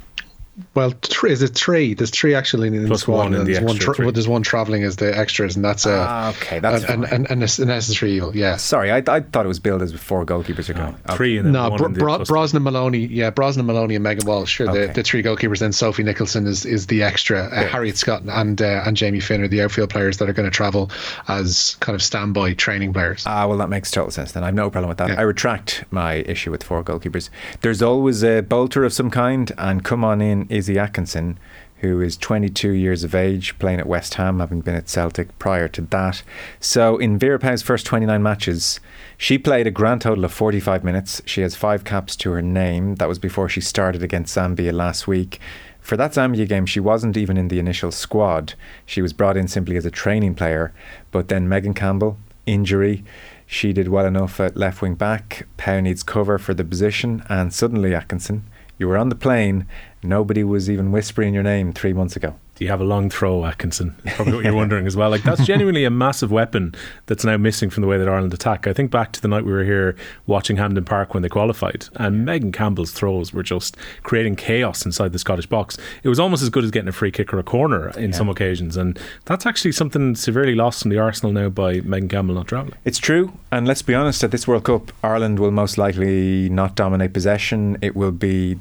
Well, 0.73 0.91
th- 0.91 1.23
is 1.31 1.41
it 1.41 1.55
three? 1.55 1.93
There's 1.93 2.09
three 2.09 2.33
actually 2.35 2.67
in 2.69 2.87
Plus 2.87 2.99
the 2.99 3.03
squad. 3.03 3.17
one 3.17 3.27
in 3.33 3.39
and 3.39 3.47
the 3.47 3.53
there's, 3.53 3.65
one 3.65 3.75
tra- 3.77 3.93
three. 3.93 4.11
there's 4.11 4.27
one 4.27 4.41
travelling 4.43 4.83
as 4.83 4.95
the 4.97 5.15
extras, 5.17 5.55
and 5.55 5.63
that's 5.65 5.85
a 5.85 6.05
Ah, 6.07 6.29
okay, 6.31 6.59
that's 6.59 6.83
an, 6.85 7.03
fine. 7.05 7.13
an, 7.13 7.25
an, 7.27 7.37
a 7.41 7.65
necessary 7.65 8.13
evil. 8.13 8.35
Yeah. 8.35 8.57
Sorry, 8.57 8.91
I, 8.91 8.97
I 9.07 9.19
thought 9.21 9.45
it 9.45 9.47
was 9.47 9.59
billed 9.59 9.81
as 9.81 9.93
four 9.93 10.25
goalkeepers 10.25 10.69
are 10.69 10.73
going. 10.73 10.95
Oh, 11.07 11.15
Three 11.15 11.37
and 11.37 11.45
then 11.47 11.53
No, 11.53 11.69
one 11.69 11.77
Bro- 11.77 11.87
in 11.87 11.93
the 11.93 11.99
Bro- 11.99 12.15
plus- 12.17 12.27
Brosnan 12.27 12.63
Moloney, 12.63 13.05
yeah, 13.07 13.29
Brosnan 13.29 13.65
Moloney 13.65 13.95
and 13.95 14.03
Megan 14.03 14.25
Walsh, 14.25 14.51
sure, 14.51 14.69
Okay. 14.69 14.87
the, 14.87 14.93
the 14.93 15.03
three 15.03 15.21
goalkeepers. 15.23 15.59
Then 15.59 15.71
Sophie 15.71 16.03
Nicholson 16.03 16.47
is, 16.47 16.65
is 16.65 16.87
the 16.87 17.03
extra. 17.03 17.43
Uh, 17.45 17.67
Harriet 17.67 17.97
Scott 17.97 18.23
and 18.27 18.61
uh, 18.61 18.83
and 18.85 18.95
Jamie 18.97 19.19
Finn 19.19 19.41
are 19.41 19.47
the 19.47 19.61
outfield 19.61 19.89
players 19.89 20.17
that 20.17 20.29
are 20.29 20.33
going 20.33 20.49
to 20.49 20.55
travel 20.55 20.89
as 21.27 21.75
kind 21.79 21.95
of 21.95 22.01
standby 22.03 22.53
training 22.53 22.93
players. 22.93 23.23
Ah, 23.25 23.47
well, 23.47 23.57
that 23.57 23.69
makes 23.69 23.91
total 23.91 24.11
sense 24.11 24.31
then. 24.31 24.43
I 24.43 24.47
have 24.47 24.55
no 24.55 24.69
problem 24.69 24.89
with 24.89 24.97
that. 24.99 25.09
Yeah. 25.09 25.19
I 25.19 25.21
retract 25.21 25.85
my 25.91 26.15
issue 26.15 26.51
with 26.51 26.63
four 26.63 26.83
goalkeepers. 26.83 27.29
There's 27.61 27.81
always 27.81 28.23
a 28.23 28.41
bolter 28.41 28.83
of 28.85 28.93
some 28.93 29.09
kind, 29.09 29.51
and 29.57 29.83
come 29.83 30.03
on 30.03 30.21
in 30.21 30.47
Izzy 30.51 30.77
Atkinson, 30.77 31.39
who 31.81 31.99
is 31.99 32.15
22 32.15 32.71
years 32.71 33.03
of 33.03 33.15
age, 33.15 33.57
playing 33.57 33.79
at 33.79 33.87
West 33.87 34.13
Ham, 34.13 34.39
having 34.39 34.61
been 34.61 34.75
at 34.75 34.87
Celtic 34.87 35.37
prior 35.39 35.67
to 35.69 35.81
that. 35.81 36.21
So, 36.59 36.97
in 36.97 37.17
Vera 37.17 37.39
Pauw's 37.39 37.63
first 37.63 37.87
29 37.87 38.21
matches, 38.21 38.79
she 39.17 39.37
played 39.37 39.65
a 39.65 39.71
grand 39.71 40.01
total 40.01 40.25
of 40.25 40.31
45 40.31 40.83
minutes. 40.83 41.21
She 41.25 41.41
has 41.41 41.55
five 41.55 41.83
caps 41.83 42.15
to 42.17 42.31
her 42.31 42.41
name. 42.41 42.95
That 42.95 43.07
was 43.07 43.17
before 43.17 43.49
she 43.49 43.61
started 43.61 44.03
against 44.03 44.35
Zambia 44.35 44.71
last 44.71 45.07
week. 45.07 45.39
For 45.79 45.97
that 45.97 46.11
Zambia 46.11 46.47
game, 46.47 46.67
she 46.67 46.79
wasn't 46.79 47.17
even 47.17 47.35
in 47.35 47.47
the 47.47 47.59
initial 47.59 47.91
squad. 47.91 48.53
She 48.85 49.01
was 49.01 49.13
brought 49.13 49.35
in 49.35 49.47
simply 49.47 49.75
as 49.75 49.85
a 49.85 49.91
training 49.91 50.35
player. 50.35 50.73
But 51.09 51.27
then 51.27 51.49
Megan 51.49 51.73
Campbell, 51.73 52.17
injury. 52.45 53.03
She 53.47 53.73
did 53.73 53.89
well 53.89 54.05
enough 54.05 54.39
at 54.39 54.55
left 54.55 54.81
wing 54.81 54.95
back. 54.95 55.47
Pauw 55.57 55.81
needs 55.81 56.03
cover 56.03 56.37
for 56.37 56.53
the 56.53 56.63
position. 56.63 57.23
And 57.27 57.51
suddenly, 57.51 57.95
Atkinson, 57.95 58.45
you 58.77 58.87
were 58.87 58.97
on 58.97 59.09
the 59.09 59.15
plane. 59.15 59.65
Nobody 60.03 60.43
was 60.43 60.69
even 60.69 60.91
whispering 60.91 61.33
your 61.33 61.43
name 61.43 61.73
three 61.73 61.93
months 61.93 62.15
ago. 62.15 62.35
Do 62.55 62.65
you 62.65 62.69
have 62.69 62.81
a 62.81 62.85
long 62.85 63.09
throw, 63.09 63.43
Atkinson? 63.43 63.95
Probably 64.05 64.35
what 64.35 64.45
you're 64.45 64.53
wondering 64.53 64.85
as 64.85 64.95
well. 64.95 65.09
Like 65.09 65.23
that's 65.23 65.43
genuinely 65.47 65.83
a 65.83 65.89
massive 65.89 66.31
weapon 66.31 66.75
that's 67.07 67.25
now 67.25 67.35
missing 67.35 67.71
from 67.71 67.81
the 67.81 67.87
way 67.87 67.97
that 67.97 68.07
Ireland 68.07 68.35
attack. 68.35 68.67
I 68.67 68.73
think 68.73 68.91
back 68.91 69.13
to 69.13 69.21
the 69.21 69.27
night 69.27 69.45
we 69.45 69.51
were 69.51 69.63
here 69.63 69.95
watching 70.27 70.57
Hampden 70.57 70.85
Park 70.85 71.15
when 71.15 71.23
they 71.23 71.29
qualified, 71.29 71.87
and 71.95 72.23
Megan 72.23 72.51
Campbell's 72.51 72.91
throws 72.91 73.33
were 73.33 73.41
just 73.41 73.77
creating 74.03 74.35
chaos 74.35 74.85
inside 74.85 75.11
the 75.11 75.17
Scottish 75.17 75.47
box. 75.47 75.75
It 76.03 76.09
was 76.09 76.19
almost 76.19 76.43
as 76.43 76.49
good 76.49 76.63
as 76.63 76.69
getting 76.69 76.89
a 76.89 76.91
free 76.91 77.09
kick 77.09 77.33
or 77.33 77.39
a 77.39 77.43
corner 77.43 77.89
in 77.97 78.13
some 78.13 78.29
occasions, 78.29 78.77
and 78.77 78.99
that's 79.25 79.47
actually 79.47 79.71
something 79.71 80.13
severely 80.13 80.53
lost 80.53 80.85
in 80.85 80.91
the 80.91 80.99
Arsenal 80.99 81.31
now 81.31 81.49
by 81.49 81.81
Megan 81.81 82.09
Campbell 82.09 82.35
not 82.35 82.47
travelling. 82.47 82.77
It's 82.85 82.99
true, 82.99 83.33
and 83.51 83.67
let's 83.67 83.81
be 83.81 83.95
honest, 83.95 84.23
at 84.23 84.29
this 84.29 84.47
World 84.47 84.65
Cup, 84.65 84.91
Ireland 85.03 85.39
will 85.39 85.49
most 85.49 85.79
likely 85.79 86.47
not 86.49 86.75
dominate 86.75 87.11
possession. 87.11 87.79
It 87.81 87.95
will 87.95 88.11
be 88.11 88.59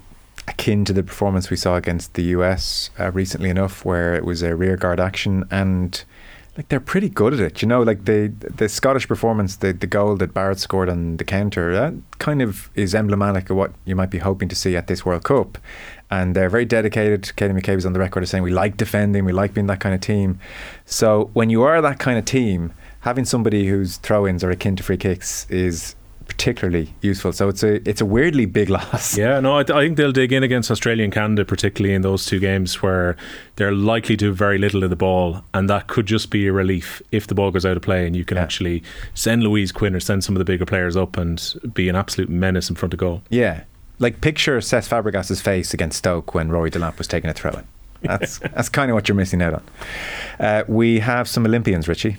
akin 0.51 0.85
to 0.85 0.93
the 0.93 1.03
performance 1.03 1.49
we 1.49 1.57
saw 1.57 1.77
against 1.77 2.15
the 2.15 2.25
US 2.37 2.91
uh, 2.99 3.11
recently 3.13 3.49
enough, 3.49 3.85
where 3.85 4.15
it 4.15 4.25
was 4.25 4.43
a 4.43 4.55
rearguard 4.55 5.01
action, 5.01 5.45
and 5.51 6.05
like 6.57 6.69
they're 6.69 6.81
pretty 6.81 7.09
good 7.09 7.33
at 7.33 7.41
it. 7.41 7.63
You 7.63 7.69
know, 7.69 7.83
like 7.83 8.05
the 8.05 8.29
the 8.29 8.69
Scottish 8.69 9.07
performance, 9.09 9.57
the 9.57 9.73
the 9.73 9.87
goal 9.87 10.17
that 10.17 10.35
Barrett 10.35 10.59
scored 10.59 10.89
on 10.89 11.17
the 11.17 11.25
counter, 11.25 11.73
that 11.73 11.95
kind 12.19 12.43
of 12.43 12.71
is 12.75 12.95
emblematic 12.95 13.49
of 13.49 13.57
what 13.57 13.73
you 13.85 13.97
might 13.97 14.11
be 14.11 14.19
hoping 14.19 14.49
to 14.49 14.57
see 14.57 14.77
at 14.77 14.87
this 14.87 15.05
World 15.07 15.25
Cup. 15.25 15.59
And 16.11 16.35
they're 16.35 16.51
very 16.51 16.65
dedicated. 16.65 17.35
Katie 17.37 17.55
McCabe 17.55 17.79
is 17.79 17.87
on 17.87 17.93
the 17.93 18.01
record 18.01 18.25
of 18.25 18.29
saying 18.29 18.43
we 18.43 18.51
like 18.51 18.77
defending, 18.77 19.25
we 19.25 19.33
like 19.33 19.55
being 19.55 19.69
that 19.69 19.79
kind 19.79 19.95
of 19.95 20.01
team. 20.01 20.41
So 20.85 21.31
when 21.35 21.51
you 21.51 21.63
are 21.63 21.81
that 21.81 22.01
kind 22.01 22.19
of 22.19 22.25
team, 22.25 22.73
having 23.01 23.25
somebody 23.25 23.69
whose 23.69 23.99
throw-ins 23.99 24.43
are 24.43 24.51
akin 24.51 24.75
to 24.75 24.83
free 24.83 24.97
kicks 24.97 25.49
is 25.49 25.95
particularly 26.31 26.95
useful. 27.03 27.33
So 27.33 27.49
it's 27.49 27.63
a 27.63 27.87
it's 27.89 28.01
a 28.01 28.07
weirdly 28.07 28.47
big 28.47 28.71
loss. 28.77 29.19
Yeah, 29.19 29.41
no, 29.41 29.59
I, 29.59 29.61
I 29.61 29.65
think 29.85 29.97
they'll 29.97 30.13
dig 30.13 30.33
in 30.33 30.43
against 30.43 30.71
Australia 30.71 31.05
and 31.05 31.13
Canada, 31.13 31.45
particularly 31.45 31.95
in 31.95 32.03
those 32.03 32.25
two 32.25 32.39
games 32.39 32.81
where 32.83 33.17
they're 33.57 33.73
likely 33.73 34.17
to 34.19 34.27
have 34.29 34.37
very 34.37 34.57
little 34.59 34.83
of 34.85 34.91
the 34.91 34.97
ball, 34.97 35.43
and 35.53 35.69
that 35.69 35.89
could 35.89 36.07
just 36.07 36.31
be 36.31 36.47
a 36.47 36.53
relief 36.53 37.03
if 37.11 37.27
the 37.27 37.35
ball 37.35 37.51
goes 37.51 37.67
out 37.67 37.77
of 37.77 37.83
play 37.83 38.07
and 38.07 38.17
you 38.17 38.25
can 38.25 38.37
Yeah. 38.37 38.43
actually 38.45 38.83
send 39.15 39.43
Louise 39.43 39.73
Quinn 39.73 39.95
or 39.95 40.01
send 40.01 40.25
some 40.25 40.35
of 40.37 40.39
the 40.39 40.45
bigger 40.45 40.65
players 40.67 40.97
up 40.97 41.17
and 41.17 41.55
be 41.75 41.89
an 41.89 41.97
absolute 41.97 42.31
menace 42.31 42.71
in 42.71 42.77
front 42.77 42.95
of 42.95 42.99
goal. 43.01 43.23
Yeah. 43.29 43.65
Like 43.99 44.21
picture 44.23 44.59
Cesc 44.61 44.89
Fabregas's 44.89 45.43
face 45.43 45.75
against 45.75 45.99
Stoke 45.99 46.33
when 46.35 46.49
Rory 46.51 46.71
Delap 46.71 46.97
was 46.97 47.07
taking 47.07 47.29
a 47.29 47.35
throw 47.35 47.51
in. 47.51 47.65
That's 48.03 48.39
that's 48.55 48.71
kind 48.71 48.91
of 48.91 48.95
what 48.95 49.09
you're 49.09 49.17
missing 49.17 49.43
out 49.43 49.55
on. 49.55 49.63
Uh, 50.39 50.65
we 50.69 51.01
have 51.01 51.29
some 51.29 51.45
Olympians, 51.45 51.87
Richie. 51.87 52.17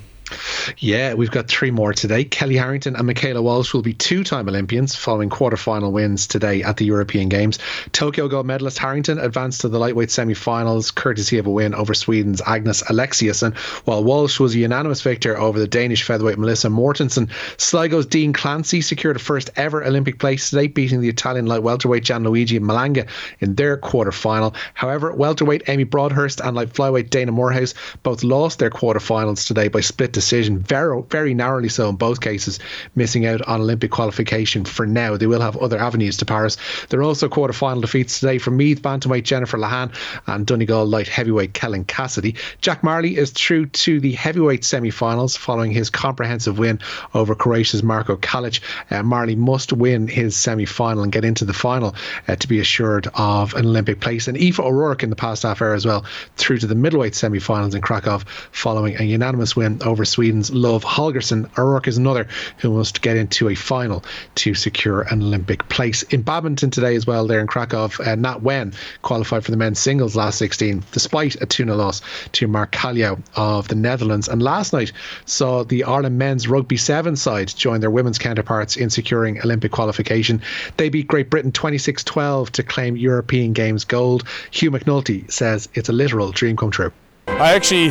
Yeah, 0.77 1.13
we've 1.13 1.31
got 1.31 1.47
three 1.47 1.71
more 1.71 1.93
today. 1.93 2.23
Kelly 2.23 2.57
Harrington 2.57 2.95
and 2.95 3.07
Michaela 3.07 3.41
Walsh 3.41 3.73
will 3.73 3.81
be 3.81 3.93
two 3.93 4.23
time 4.23 4.47
Olympians 4.47 4.95
following 4.95 5.29
quarter-final 5.29 5.91
wins 5.91 6.27
today 6.27 6.63
at 6.63 6.77
the 6.77 6.85
European 6.85 7.29
Games. 7.29 7.59
Tokyo 7.91 8.27
gold 8.27 8.45
medalist 8.45 8.77
Harrington 8.77 9.19
advanced 9.19 9.61
to 9.61 9.69
the 9.69 9.79
lightweight 9.79 10.11
semi 10.11 10.33
finals 10.33 10.91
courtesy 10.91 11.37
of 11.37 11.47
a 11.47 11.49
win 11.49 11.73
over 11.73 11.93
Sweden's 11.93 12.41
Agnes 12.45 12.83
Alexiusson, 12.83 13.55
while 13.85 14.03
Walsh 14.03 14.39
was 14.39 14.55
a 14.55 14.59
unanimous 14.59 15.01
victor 15.01 15.37
over 15.37 15.59
the 15.59 15.67
Danish 15.67 16.03
featherweight 16.03 16.37
Melissa 16.37 16.69
Mortensen. 16.69 17.29
Sligo's 17.57 18.05
Dean 18.05 18.33
Clancy 18.33 18.81
secured 18.81 19.15
a 19.15 19.19
first 19.19 19.49
ever 19.55 19.83
Olympic 19.83 20.19
place 20.19 20.49
today, 20.49 20.67
beating 20.67 21.01
the 21.01 21.09
Italian 21.09 21.45
light 21.45 21.63
welterweight 21.63 22.03
Gianluigi 22.03 22.59
Malanga 22.59 23.07
in 23.39 23.55
their 23.55 23.77
quarter 23.77 24.11
final. 24.11 24.53
However, 24.73 25.11
welterweight 25.13 25.63
Amy 25.67 25.83
Broadhurst 25.83 26.39
and 26.39 26.55
light 26.55 26.73
flyweight 26.73 27.09
Daina 27.09 27.31
Moorehouse 27.31 27.73
both 28.03 28.23
lost 28.23 28.59
their 28.59 28.69
quarterfinals 28.69 29.47
today 29.47 29.67
by 29.67 29.81
split 29.81 30.13
decision, 30.21 30.59
very, 30.59 31.01
very 31.09 31.33
narrowly 31.33 31.67
so 31.69 31.89
in 31.89 31.95
both 31.95 32.21
cases, 32.21 32.59
missing 32.95 33.25
out 33.25 33.41
on 33.41 33.59
Olympic 33.61 33.91
qualification 33.91 34.65
for 34.65 34.85
now. 34.85 35.17
They 35.17 35.27
will 35.27 35.41
have 35.41 35.57
other 35.57 35.79
avenues 35.79 36.17
to 36.17 36.25
Paris. 36.25 36.57
There 36.89 36.99
are 36.99 37.03
also 37.03 37.27
quarterfinal 37.27 37.81
defeats 37.81 38.19
today 38.19 38.37
for 38.37 38.51
Meath 38.51 38.81
bantamweight 38.81 39.23
Jennifer 39.23 39.57
Lehane 39.57 39.91
and 40.27 40.45
Donegal 40.45 40.85
light 40.85 41.07
heavyweight 41.07 41.53
Kelyn 41.53 41.87
Cassidy. 41.87 42.35
Jack 42.61 42.83
Marley 42.83 43.17
is 43.17 43.31
through 43.31 43.65
to 43.67 43.99
the 43.99 44.11
heavyweight 44.11 44.63
semi-finals 44.63 45.35
following 45.35 45.71
his 45.71 45.89
comprehensive 45.89 46.59
win 46.59 46.79
over 47.13 47.33
Croatia's 47.33 47.81
Marco 47.81 48.15
Kalic. 48.15 48.59
Uh, 48.91 49.01
Marley 49.01 49.35
must 49.35 49.73
win 49.73 50.07
his 50.07 50.35
semi-final 50.35 51.03
and 51.03 51.11
get 51.11 51.25
into 51.25 51.45
the 51.45 51.53
final 51.53 51.95
uh, 52.27 52.35
to 52.35 52.47
be 52.47 52.59
assured 52.59 53.07
of 53.15 53.55
an 53.55 53.65
Olympic 53.65 53.99
place. 53.99 54.27
And 54.27 54.37
Aoife 54.37 54.59
O'Rourke 54.59 55.03
in 55.03 55.09
the 55.09 55.15
past 55.15 55.43
half 55.43 55.61
hour 55.61 55.73
as 55.73 55.85
well 55.85 56.05
through 56.37 56.59
to 56.59 56.67
the 56.67 56.75
middleweight 56.75 57.15
semi-finals 57.15 57.73
in 57.73 57.81
Krakow 57.81 58.19
following 58.51 58.99
a 58.99 59.03
unanimous 59.03 59.55
win 59.55 59.81
over 59.83 60.05
Sweden's 60.11 60.51
Love 60.51 60.83
Holgersson. 60.83 61.49
O'Rourke 61.57 61.87
is 61.87 61.97
another 61.97 62.27
who 62.57 62.71
must 62.71 63.01
get 63.01 63.17
into 63.17 63.49
a 63.49 63.55
final 63.55 64.03
to 64.35 64.53
secure 64.53 65.01
an 65.01 65.21
Olympic 65.23 65.67
place. 65.69 66.03
In 66.03 66.21
badminton 66.21 66.69
today 66.69 66.95
as 66.95 67.07
well, 67.07 67.27
there 67.27 67.39
in 67.39 67.47
Krakow, 67.47 67.85
uh, 67.85 68.15
Nhat 68.15 68.41
Nguyen 68.41 68.73
qualified 69.01 69.45
for 69.45 69.51
the 69.51 69.57
men's 69.57 69.79
singles 69.79 70.15
last 70.15 70.37
16, 70.37 70.83
despite 70.91 71.41
a 71.41 71.45
2 71.45 71.63
0 71.63 71.75
loss 71.75 72.01
to 72.33 72.47
Mark 72.47 72.71
Caljouw 72.71 73.21
of 73.35 73.67
the 73.67 73.75
Netherlands. 73.75 74.27
And 74.27 74.41
last 74.41 74.73
night 74.73 74.91
saw 75.25 75.63
the 75.63 75.83
Ireland 75.83 76.17
men's 76.17 76.47
rugby 76.47 76.77
seven 76.77 77.15
side 77.15 77.47
join 77.47 77.79
their 77.79 77.91
women's 77.91 78.17
counterparts 78.17 78.75
in 78.75 78.89
securing 78.89 79.41
Olympic 79.41 79.71
qualification. 79.71 80.41
They 80.77 80.89
beat 80.89 81.07
Great 81.07 81.29
Britain 81.29 81.51
26 81.51 82.03
12 82.03 82.51
to 82.53 82.63
claim 82.63 82.95
European 82.97 83.53
Games 83.53 83.83
gold. 83.83 84.27
Hugh 84.51 84.71
McNulty 84.71 85.31
says 85.31 85.69
it's 85.73 85.89
a 85.89 85.93
literal 85.93 86.31
dream 86.31 86.57
come 86.57 86.71
true. 86.71 86.91
I 87.27 87.53
actually, 87.53 87.89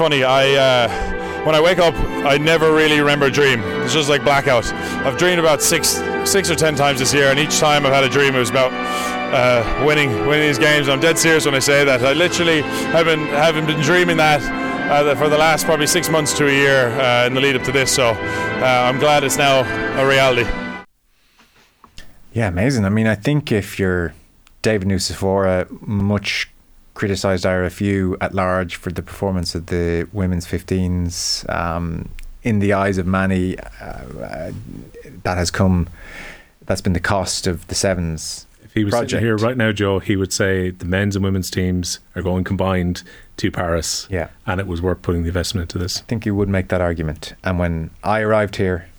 funny, 0.00 0.24
I. 0.24 0.54
Uh, 0.54 1.44
when 1.44 1.54
I 1.54 1.60
wake 1.60 1.78
up, 1.78 1.94
I 2.24 2.38
never 2.38 2.72
really 2.72 3.00
remember 3.00 3.26
a 3.26 3.30
dream. 3.30 3.60
It's 3.82 3.92
just 3.92 4.08
like 4.08 4.22
blackout. 4.22 4.64
I've 5.04 5.18
dreamed 5.18 5.38
about 5.38 5.60
six, 5.60 5.88
six 6.24 6.50
or 6.50 6.54
ten 6.54 6.74
times 6.74 7.00
this 7.00 7.12
year, 7.12 7.30
and 7.30 7.38
each 7.38 7.58
time 7.58 7.84
I've 7.84 7.92
had 7.92 8.04
a 8.04 8.08
dream, 8.08 8.34
it 8.34 8.38
was 8.38 8.48
about 8.48 8.72
uh, 8.72 9.84
winning, 9.86 10.10
winning 10.26 10.46
these 10.48 10.58
games. 10.58 10.88
I'm 10.88 11.00
dead 11.00 11.18
serious 11.18 11.44
when 11.44 11.54
I 11.54 11.58
say 11.58 11.84
that. 11.84 12.02
I 12.02 12.14
literally 12.14 12.62
have 12.92 13.04
been, 13.04 13.26
haven't 13.26 13.66
been 13.66 13.80
dreaming 13.82 14.16
that 14.16 14.40
uh, 14.90 15.14
for 15.16 15.28
the 15.28 15.36
last 15.36 15.66
probably 15.66 15.86
six 15.86 16.08
months 16.08 16.36
to 16.38 16.46
a 16.46 16.50
year 16.50 16.88
uh, 16.98 17.26
in 17.26 17.34
the 17.34 17.40
lead 17.40 17.56
up 17.56 17.62
to 17.64 17.72
this. 17.72 17.90
So 17.94 18.08
uh, 18.08 18.88
I'm 18.88 18.98
glad 18.98 19.22
it's 19.22 19.36
now 19.36 19.60
a 20.02 20.06
reality. 20.06 20.48
Yeah, 22.32 22.48
amazing. 22.48 22.86
I 22.86 22.90
mean, 22.90 23.06
I 23.06 23.16
think 23.16 23.52
if 23.52 23.78
you're 23.78 24.14
David 24.62 24.88
Nucifora, 24.88 25.68
much 25.86 26.50
criticised 27.00 27.46
RFU 27.46 28.14
at 28.20 28.34
large 28.34 28.76
for 28.76 28.92
the 28.92 29.00
performance 29.00 29.54
of 29.54 29.66
the 29.66 30.06
women's 30.12 30.46
15s. 30.46 31.48
Um, 31.48 32.10
in 32.42 32.58
the 32.58 32.74
eyes 32.74 32.98
of 32.98 33.06
many, 33.06 33.58
uh, 33.58 33.64
uh, 33.82 34.52
that 35.24 35.38
has 35.38 35.50
come. 35.50 35.88
That's 36.66 36.82
been 36.82 36.92
the 36.92 37.00
cost 37.00 37.46
of 37.46 37.66
the 37.68 37.74
sevens. 37.74 38.46
If 38.62 38.74
he 38.74 38.84
was 38.84 38.92
project. 38.92 39.12
sitting 39.12 39.24
here 39.24 39.36
right 39.38 39.56
now, 39.56 39.72
Joe, 39.72 39.98
he 39.98 40.14
would 40.14 40.30
say 40.30 40.68
the 40.68 40.84
men's 40.84 41.16
and 41.16 41.24
women's 41.24 41.50
teams 41.50 42.00
are 42.14 42.20
going 42.20 42.44
combined 42.44 43.02
to 43.38 43.50
Paris. 43.50 44.06
Yeah, 44.10 44.28
and 44.46 44.60
it 44.60 44.66
was 44.66 44.82
worth 44.82 45.00
putting 45.00 45.22
the 45.22 45.28
investment 45.28 45.72
into 45.72 45.78
this. 45.78 46.00
I 46.00 46.02
think 46.02 46.26
you 46.26 46.34
would 46.34 46.50
make 46.50 46.68
that 46.68 46.82
argument. 46.82 47.32
And 47.42 47.58
when 47.58 47.90
I 48.04 48.20
arrived 48.20 48.56
here, 48.56 48.90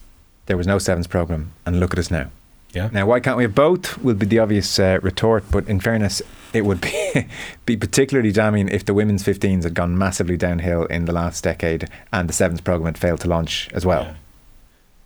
there 0.48 0.58
was 0.58 0.66
no 0.66 0.80
sevens 0.80 1.06
program, 1.06 1.52
and 1.68 1.80
look 1.80 1.94
at 1.94 2.00
us 2.00 2.10
now. 2.10 2.32
Yeah. 2.74 2.90
Now, 2.92 3.06
why 3.06 3.20
can't 3.20 3.38
we 3.38 3.44
have 3.44 3.56
both? 3.56 3.98
Would 4.00 4.20
be 4.20 4.26
the 4.26 4.40
obvious 4.40 4.80
uh, 4.80 5.00
retort, 5.02 5.44
but 5.52 5.68
in 5.68 5.80
fairness, 5.80 6.22
it 6.54 6.66
would 6.66 6.82
be 6.82 7.28
be 7.66 7.78
particularly 7.78 8.32
damning 8.32 8.70
if 8.70 8.86
the 8.86 8.94
women's 8.94 9.24
15s 9.24 9.64
had 9.64 9.74
gone 9.74 9.98
massively 9.98 10.38
downhill 10.38 10.86
in 10.86 11.06
the 11.06 11.12
last 11.12 11.44
decade 11.44 11.90
and 12.14 12.30
the 12.30 12.34
sevens 12.34 12.62
program 12.62 12.86
had 12.86 12.98
failed 12.98 13.20
to 13.22 13.28
launch 13.28 13.70
as 13.74 13.86
well. 13.86 14.04
Yeah. 14.04 14.14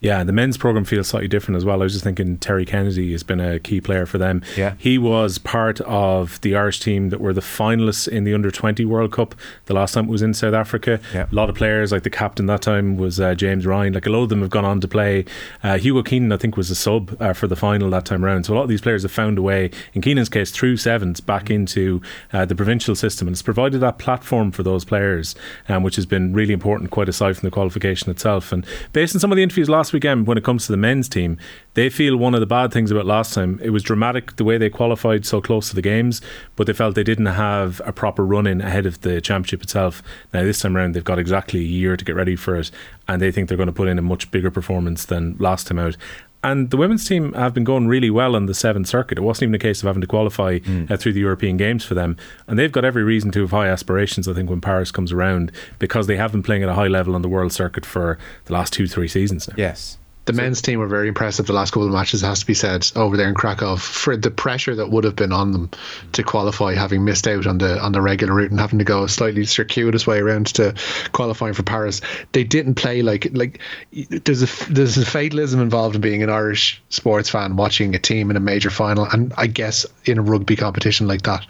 Yeah, 0.01 0.23
the 0.23 0.33
men's 0.33 0.57
program 0.57 0.85
feels 0.85 1.07
slightly 1.07 1.27
different 1.27 1.57
as 1.57 1.65
well. 1.65 1.81
I 1.81 1.83
was 1.83 1.93
just 1.93 2.03
thinking 2.03 2.37
Terry 2.37 2.65
Kennedy 2.65 3.11
has 3.13 3.23
been 3.23 3.39
a 3.39 3.59
key 3.59 3.81
player 3.81 4.05
for 4.05 4.17
them. 4.17 4.43
Yeah. 4.55 4.75
He 4.77 4.97
was 4.97 5.37
part 5.37 5.81
of 5.81 6.39
the 6.41 6.55
Irish 6.55 6.79
team 6.79 7.09
that 7.09 7.19
were 7.19 7.33
the 7.33 7.41
finalists 7.41 8.07
in 8.07 8.23
the 8.23 8.33
under 8.33 8.51
20 8.51 8.85
World 8.85 9.13
Cup 9.13 9.33
the 9.65 9.73
last 9.73 9.93
time 9.93 10.05
it 10.05 10.11
was 10.11 10.21
in 10.21 10.33
South 10.33 10.53
Africa. 10.53 10.99
Yeah. 11.13 11.27
A 11.31 11.33
lot 11.33 11.49
of 11.49 11.55
players, 11.55 11.91
like 11.91 12.03
the 12.03 12.09
captain 12.09 12.45
that 12.47 12.61
time 12.61 12.97
was 12.97 13.19
uh, 13.19 13.33
James 13.35 13.65
Ryan, 13.65 13.93
like 13.93 14.05
a 14.05 14.09
lot 14.09 14.23
of 14.23 14.29
them 14.29 14.41
have 14.41 14.49
gone 14.49 14.65
on 14.65 14.79
to 14.81 14.87
play. 14.87 15.25
Uh, 15.63 15.77
Hugo 15.77 16.03
Keenan, 16.03 16.31
I 16.31 16.37
think, 16.37 16.57
was 16.57 16.69
a 16.69 16.75
sub 16.75 17.19
uh, 17.19 17.33
for 17.33 17.47
the 17.47 17.55
final 17.55 17.89
that 17.89 18.05
time 18.05 18.23
around. 18.23 18.43
So 18.43 18.53
a 18.53 18.55
lot 18.55 18.63
of 18.63 18.69
these 18.69 18.81
players 18.81 19.03
have 19.03 19.11
found 19.11 19.37
a 19.37 19.41
way, 19.41 19.71
in 19.93 20.01
Keenan's 20.01 20.29
case, 20.29 20.51
through 20.51 20.77
sevens 20.77 21.19
back 21.19 21.49
into 21.49 22.01
uh, 22.33 22.45
the 22.45 22.55
provincial 22.55 22.95
system. 22.95 23.27
And 23.27 23.33
it's 23.33 23.41
provided 23.41 23.79
that 23.79 23.97
platform 23.97 24.51
for 24.51 24.61
those 24.61 24.85
players, 24.85 25.35
um, 25.69 25.83
which 25.83 25.95
has 25.95 26.05
been 26.05 26.33
really 26.33 26.53
important, 26.53 26.91
quite 26.91 27.09
aside 27.09 27.37
from 27.37 27.47
the 27.47 27.51
qualification 27.51 28.11
itself. 28.11 28.51
And 28.51 28.65
based 28.93 29.15
on 29.15 29.19
some 29.19 29.31
of 29.31 29.35
the 29.35 29.43
interviews 29.43 29.69
last 29.85 29.93
weekend, 29.93 30.25
when 30.25 30.35
it 30.35 30.43
comes 30.43 30.65
to 30.65 30.71
the 30.71 30.77
men's 30.77 31.07
team, 31.07 31.37
they 31.75 31.91
feel 31.91 32.17
one 32.17 32.33
of 32.33 32.39
the 32.39 32.47
bad 32.47 32.73
things 32.73 32.89
about 32.89 33.05
last 33.05 33.35
time. 33.35 33.59
It 33.61 33.69
was 33.69 33.83
dramatic 33.83 34.35
the 34.35 34.43
way 34.43 34.57
they 34.57 34.67
qualified 34.67 35.27
so 35.27 35.39
close 35.39 35.69
to 35.69 35.75
the 35.75 35.81
games, 35.83 36.21
but 36.55 36.65
they 36.65 36.73
felt 36.73 36.95
they 36.95 37.03
didn't 37.03 37.27
have 37.27 37.83
a 37.85 37.93
proper 37.93 38.25
run 38.25 38.47
in 38.47 38.61
ahead 38.61 38.87
of 38.87 39.01
the 39.01 39.21
championship 39.21 39.61
itself. 39.61 40.01
Now, 40.33 40.41
this 40.41 40.59
time 40.59 40.75
around, 40.75 40.95
they've 40.95 41.03
got 41.03 41.19
exactly 41.19 41.59
a 41.59 41.63
year 41.63 41.95
to 41.97 42.03
get 42.03 42.15
ready 42.15 42.35
for 42.35 42.55
it, 42.55 42.71
and 43.07 43.21
they 43.21 43.31
think 43.31 43.47
they're 43.47 43.57
going 43.57 43.67
to 43.67 43.73
put 43.73 43.87
in 43.87 43.99
a 43.99 44.01
much 44.01 44.31
bigger 44.31 44.49
performance 44.49 45.05
than 45.05 45.35
last 45.37 45.67
time 45.67 45.77
out. 45.77 45.97
And 46.45 46.69
the 46.69 46.77
women's 46.77 47.07
team 47.07 47.33
have 47.33 47.55
been 47.55 47.63
going 47.63 47.87
really 47.87 48.11
well 48.11 48.35
on 48.35 48.45
the 48.45 48.53
seventh 48.53 48.87
circuit. 48.87 49.17
It 49.17 49.21
wasn't 49.21 49.43
even 49.43 49.55
a 49.55 49.59
case 49.59 49.81
of 49.81 49.87
having 49.87 50.01
to 50.01 50.07
qualify 50.07 50.59
mm. 50.59 50.91
uh, 50.91 50.95
through 50.95 51.13
the 51.13 51.19
European 51.19 51.57
Games 51.57 51.83
for 51.83 51.95
them. 51.95 52.17
And 52.47 52.59
they've 52.59 52.71
got 52.71 52.85
every 52.85 53.03
reason 53.03 53.31
to 53.31 53.41
have 53.41 53.49
high 53.51 53.67
aspirations, 53.67 54.27
I 54.27 54.33
think, 54.33 54.51
when 54.51 54.61
Paris 54.61 54.91
comes 54.91 55.11
around, 55.11 55.51
because 55.79 56.05
they 56.05 56.17
have 56.17 56.31
been 56.31 56.43
playing 56.43 56.61
at 56.61 56.69
a 56.69 56.75
high 56.75 56.87
level 56.87 57.15
on 57.15 57.23
the 57.23 57.29
world 57.29 57.51
circuit 57.51 57.83
for 57.83 58.19
the 58.45 58.53
last 58.53 58.73
two, 58.73 58.87
three 58.87 59.07
seasons 59.07 59.47
now. 59.47 59.55
Yes 59.57 59.97
the 60.25 60.33
so, 60.33 60.41
men's 60.41 60.61
team 60.61 60.79
were 60.79 60.87
very 60.87 61.07
impressive 61.07 61.45
the 61.45 61.53
last 61.53 61.71
couple 61.71 61.85
of 61.85 61.93
matches, 61.93 62.21
has 62.21 62.39
to 62.39 62.45
be 62.45 62.53
said, 62.53 62.87
over 62.95 63.15
there 63.15 63.29
in 63.29 63.35
Krakow 63.35 63.75
for 63.75 64.17
the 64.17 64.31
pressure 64.31 64.75
that 64.75 64.89
would 64.89 65.03
have 65.03 65.15
been 65.15 65.31
on 65.31 65.51
them 65.51 65.69
to 66.13 66.23
qualify, 66.23 66.73
having 66.73 67.05
missed 67.05 67.27
out 67.27 67.45
on 67.45 67.59
the 67.59 67.79
on 67.79 67.91
the 67.91 68.01
regular 68.01 68.33
route 68.33 68.51
and 68.51 68.59
having 68.59 68.79
to 68.79 68.85
go 68.85 69.03
a 69.03 69.09
slightly 69.09 69.45
circuitous 69.45 70.07
way 70.07 70.19
around 70.19 70.47
to 70.47 70.73
qualifying 71.11 71.53
for 71.53 71.63
Paris. 71.63 72.01
They 72.31 72.43
didn't 72.43 72.75
play 72.75 73.01
like 73.03 73.27
like 73.33 73.59
there's 73.91 74.41
a 74.41 74.71
there's 74.71 74.97
a 74.97 75.05
fatalism 75.05 75.61
involved 75.61 75.95
in 75.95 76.01
being 76.01 76.23
an 76.23 76.29
Irish 76.29 76.81
sports 76.89 77.29
fan 77.29 77.55
watching 77.55 77.93
a 77.93 77.99
team 77.99 78.31
in 78.31 78.37
a 78.37 78.41
major 78.41 78.71
final, 78.71 79.05
and 79.05 79.31
I 79.37 79.47
guess 79.47 79.85
in 80.05 80.17
a 80.17 80.23
rugby 80.23 80.55
competition 80.55 81.07
like 81.07 81.21
that, 81.23 81.45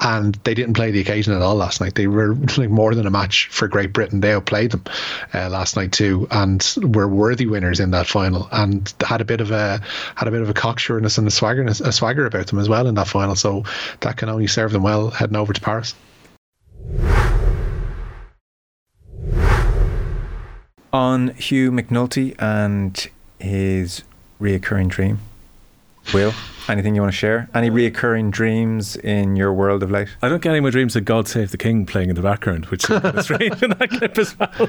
and 0.00 0.36
they 0.44 0.54
didn't 0.54 0.74
play 0.74 0.92
the 0.92 1.00
occasion 1.00 1.32
at 1.32 1.42
all 1.42 1.56
last 1.56 1.80
night. 1.80 1.96
They 1.96 2.06
were 2.06 2.34
like 2.56 2.70
more 2.70 2.94
than 2.94 3.06
a 3.06 3.10
match 3.10 3.48
for 3.48 3.66
Great 3.66 3.92
Britain. 3.92 4.20
They 4.20 4.32
outplayed 4.32 4.70
them 4.70 4.84
uh, 5.32 5.48
last 5.48 5.76
night 5.76 5.90
too, 5.90 6.28
and 6.30 6.64
were 6.80 7.08
worthy 7.08 7.46
winners 7.46 7.80
in 7.80 7.90
that 7.90 8.03
that 8.04 8.10
final, 8.10 8.48
and 8.52 8.92
had 9.00 9.20
a 9.20 9.24
bit 9.24 9.40
of 9.40 9.50
a 9.50 9.80
had 10.14 10.28
a 10.28 10.30
bit 10.30 10.42
of 10.42 10.48
a 10.48 10.54
cocksureness 10.54 11.18
and 11.18 11.26
a 11.26 11.30
swagger 11.30 11.62
a 11.64 11.92
swagger 11.92 12.26
about 12.26 12.46
them 12.48 12.58
as 12.58 12.68
well 12.68 12.86
in 12.86 12.94
that 12.94 13.08
final. 13.08 13.34
So 13.34 13.64
that 14.00 14.16
can 14.16 14.28
only 14.28 14.46
serve 14.46 14.72
them 14.72 14.82
well 14.82 15.10
heading 15.10 15.36
over 15.36 15.52
to 15.52 15.60
Paris. 15.60 15.94
On 20.92 21.30
Hugh 21.30 21.72
McNulty 21.72 22.36
and 22.38 23.08
his 23.40 24.02
reoccurring 24.40 24.88
dream. 24.88 25.20
Will, 26.12 26.34
anything 26.68 26.94
you 26.94 27.00
want 27.00 27.12
to 27.12 27.16
share? 27.16 27.48
Any 27.54 27.70
reoccurring 27.70 28.30
dreams 28.30 28.94
in 28.94 29.36
your 29.36 29.54
world 29.54 29.82
of 29.82 29.90
late? 29.90 30.08
I 30.20 30.28
don't 30.28 30.42
get 30.42 30.50
any 30.50 30.60
more 30.60 30.70
dreams 30.70 30.94
of 30.96 31.06
God 31.06 31.26
Save 31.26 31.50
the 31.50 31.56
King 31.56 31.86
playing 31.86 32.10
in 32.10 32.14
the 32.14 32.22
background, 32.22 32.66
which 32.66 32.88
is 32.90 33.24
strange 33.24 33.62
in 33.62 33.70
that 33.70 33.88
clip 33.90 34.18
as 34.18 34.38
well. 34.38 34.68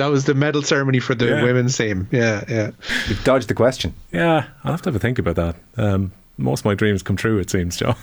That 0.00 0.10
was 0.10 0.24
the 0.24 0.32
medal 0.32 0.62
ceremony 0.62 0.98
for 0.98 1.14
the 1.14 1.26
yeah. 1.26 1.42
women's 1.42 1.76
team. 1.76 2.08
Yeah, 2.10 2.42
yeah. 2.48 2.70
You've 3.06 3.22
dodged 3.22 3.48
the 3.48 3.54
question. 3.54 3.92
Yeah, 4.12 4.46
I'll 4.64 4.72
have 4.72 4.80
to 4.82 4.88
have 4.88 4.96
a 4.96 4.98
think 4.98 5.18
about 5.18 5.36
that. 5.36 5.56
Um, 5.76 6.12
most 6.38 6.60
of 6.60 6.64
my 6.64 6.74
dreams 6.74 7.02
come 7.02 7.16
true, 7.16 7.38
it 7.38 7.50
seems, 7.50 7.76
Joe. 7.76 7.94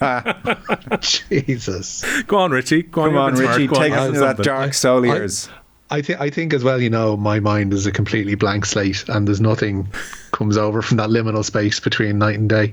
Jesus. 1.00 2.22
Go 2.22 2.38
on, 2.38 2.52
Richie. 2.52 2.84
Go 2.84 3.04
Come 3.04 3.18
on, 3.18 3.34
Richie. 3.34 3.66
Go 3.66 3.74
take 3.74 3.92
on, 3.92 3.98
us 3.98 4.08
into 4.08 4.20
that 4.20 4.38
dark 4.38 4.72
soul 4.72 5.04
years. 5.04 5.50
I 5.90 6.00
think 6.00 6.22
I 6.22 6.30
think 6.30 6.54
as 6.54 6.64
well. 6.64 6.80
You 6.80 6.88
know, 6.88 7.18
my 7.18 7.38
mind 7.38 7.74
is 7.74 7.84
a 7.84 7.92
completely 7.92 8.34
blank 8.34 8.64
slate, 8.64 9.04
and 9.10 9.28
there's 9.28 9.42
nothing 9.42 9.88
comes 10.30 10.56
over 10.56 10.80
from 10.80 10.96
that 10.96 11.10
liminal 11.10 11.44
space 11.44 11.80
between 11.80 12.16
night 12.16 12.38
and 12.38 12.48
day 12.48 12.72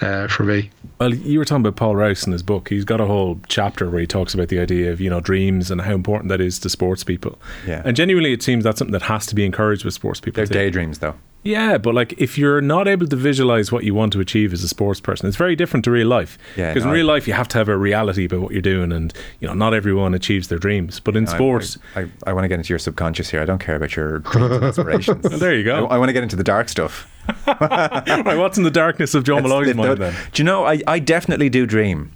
uh, 0.00 0.26
for 0.26 0.42
me. 0.42 0.70
Well, 0.98 1.14
you 1.14 1.38
were 1.38 1.44
talking 1.44 1.60
about 1.60 1.76
Paul 1.76 1.94
Rouse 1.94 2.26
in 2.26 2.32
his 2.32 2.42
book. 2.42 2.70
He's 2.70 2.84
got 2.84 3.00
a 3.00 3.06
whole 3.06 3.38
chapter 3.48 3.90
where 3.90 4.00
he 4.00 4.06
talks 4.06 4.32
about 4.32 4.48
the 4.48 4.58
idea 4.58 4.92
of 4.92 5.00
you 5.00 5.10
know 5.10 5.20
dreams 5.20 5.70
and 5.70 5.80
how 5.82 5.94
important 5.94 6.30
that 6.30 6.40
is 6.40 6.58
to 6.60 6.70
sports 6.70 7.04
people. 7.04 7.38
Yeah. 7.66 7.82
And 7.84 7.96
genuinely, 7.96 8.32
it 8.32 8.42
seems 8.42 8.64
that's 8.64 8.78
something 8.78 8.92
that 8.92 9.02
has 9.02 9.26
to 9.26 9.34
be 9.34 9.44
encouraged 9.44 9.84
with 9.84 9.94
sports 9.94 10.20
people. 10.20 10.36
They're 10.36 10.46
too. 10.46 10.54
daydreams, 10.54 11.00
though. 11.00 11.14
Yeah, 11.46 11.78
but 11.78 11.94
like 11.94 12.12
if 12.18 12.36
you're 12.36 12.60
not 12.60 12.88
able 12.88 13.06
to 13.06 13.16
visualize 13.16 13.70
what 13.70 13.84
you 13.84 13.94
want 13.94 14.12
to 14.14 14.20
achieve 14.20 14.52
as 14.52 14.62
a 14.64 14.68
sports 14.68 15.00
person, 15.00 15.28
it's 15.28 15.36
very 15.36 15.54
different 15.56 15.84
to 15.84 15.90
real 15.90 16.08
life. 16.08 16.36
Yeah, 16.56 16.72
because 16.72 16.84
no, 16.84 16.90
in 16.90 16.96
real 16.96 17.06
life 17.06 17.28
you 17.28 17.34
have 17.34 17.48
to 17.48 17.58
have 17.58 17.68
a 17.68 17.76
reality 17.76 18.24
about 18.24 18.40
what 18.40 18.52
you're 18.52 18.62
doing, 18.62 18.90
and 18.92 19.12
you 19.40 19.46
know 19.48 19.54
not 19.54 19.72
everyone 19.74 20.12
achieves 20.14 20.48
their 20.48 20.58
dreams. 20.58 20.98
But 21.00 21.16
in 21.16 21.26
sports, 21.26 21.78
I, 21.94 22.00
I, 22.02 22.08
I 22.28 22.32
want 22.32 22.44
to 22.44 22.48
get 22.48 22.58
into 22.58 22.70
your 22.70 22.78
subconscious 22.78 23.30
here. 23.30 23.40
I 23.40 23.44
don't 23.44 23.58
care 23.60 23.76
about 23.76 23.94
your 23.96 24.18
dreams 24.20 24.52
and 24.54 24.64
aspirations. 24.64 25.22
there 25.40 25.54
you 25.54 25.64
go. 25.64 25.86
I, 25.86 25.94
I 25.94 25.98
want 25.98 26.08
to 26.08 26.12
get 26.12 26.22
into 26.22 26.36
the 26.36 26.44
dark 26.44 26.68
stuff. 26.68 27.10
right, 27.46 28.36
what's 28.36 28.58
in 28.58 28.64
the 28.64 28.70
darkness 28.70 29.14
of 29.14 29.26
Molloy's 29.26 29.68
the- 29.68 29.74
mind 29.74 29.90
the- 29.92 29.96
then? 29.96 30.14
Do 30.32 30.42
you 30.42 30.44
know, 30.44 30.64
I, 30.64 30.80
I 30.86 30.98
definitely 30.98 31.48
do 31.48 31.66
dream. 31.66 32.12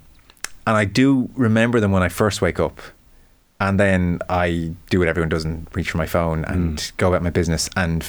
And 0.67 0.77
I 0.77 0.85
do 0.85 1.31
remember 1.35 1.81
them 1.81 1.91
when 1.91 2.03
I 2.03 2.09
first 2.09 2.43
wake 2.43 2.61
up. 2.61 2.81
And 3.59 3.79
then 3.81 4.21
I 4.29 4.73
do 4.89 5.01
what 5.01 5.09
everyone 5.09 5.29
does 5.29 5.45
and 5.45 5.67
reach 5.75 5.91
for 5.91 5.99
my 5.99 6.07
phone 6.07 6.45
and 6.45 6.81
Hmm. 6.81 6.95
go 6.97 7.09
about 7.09 7.23
my 7.23 7.31
business. 7.31 7.69
And 7.77 8.05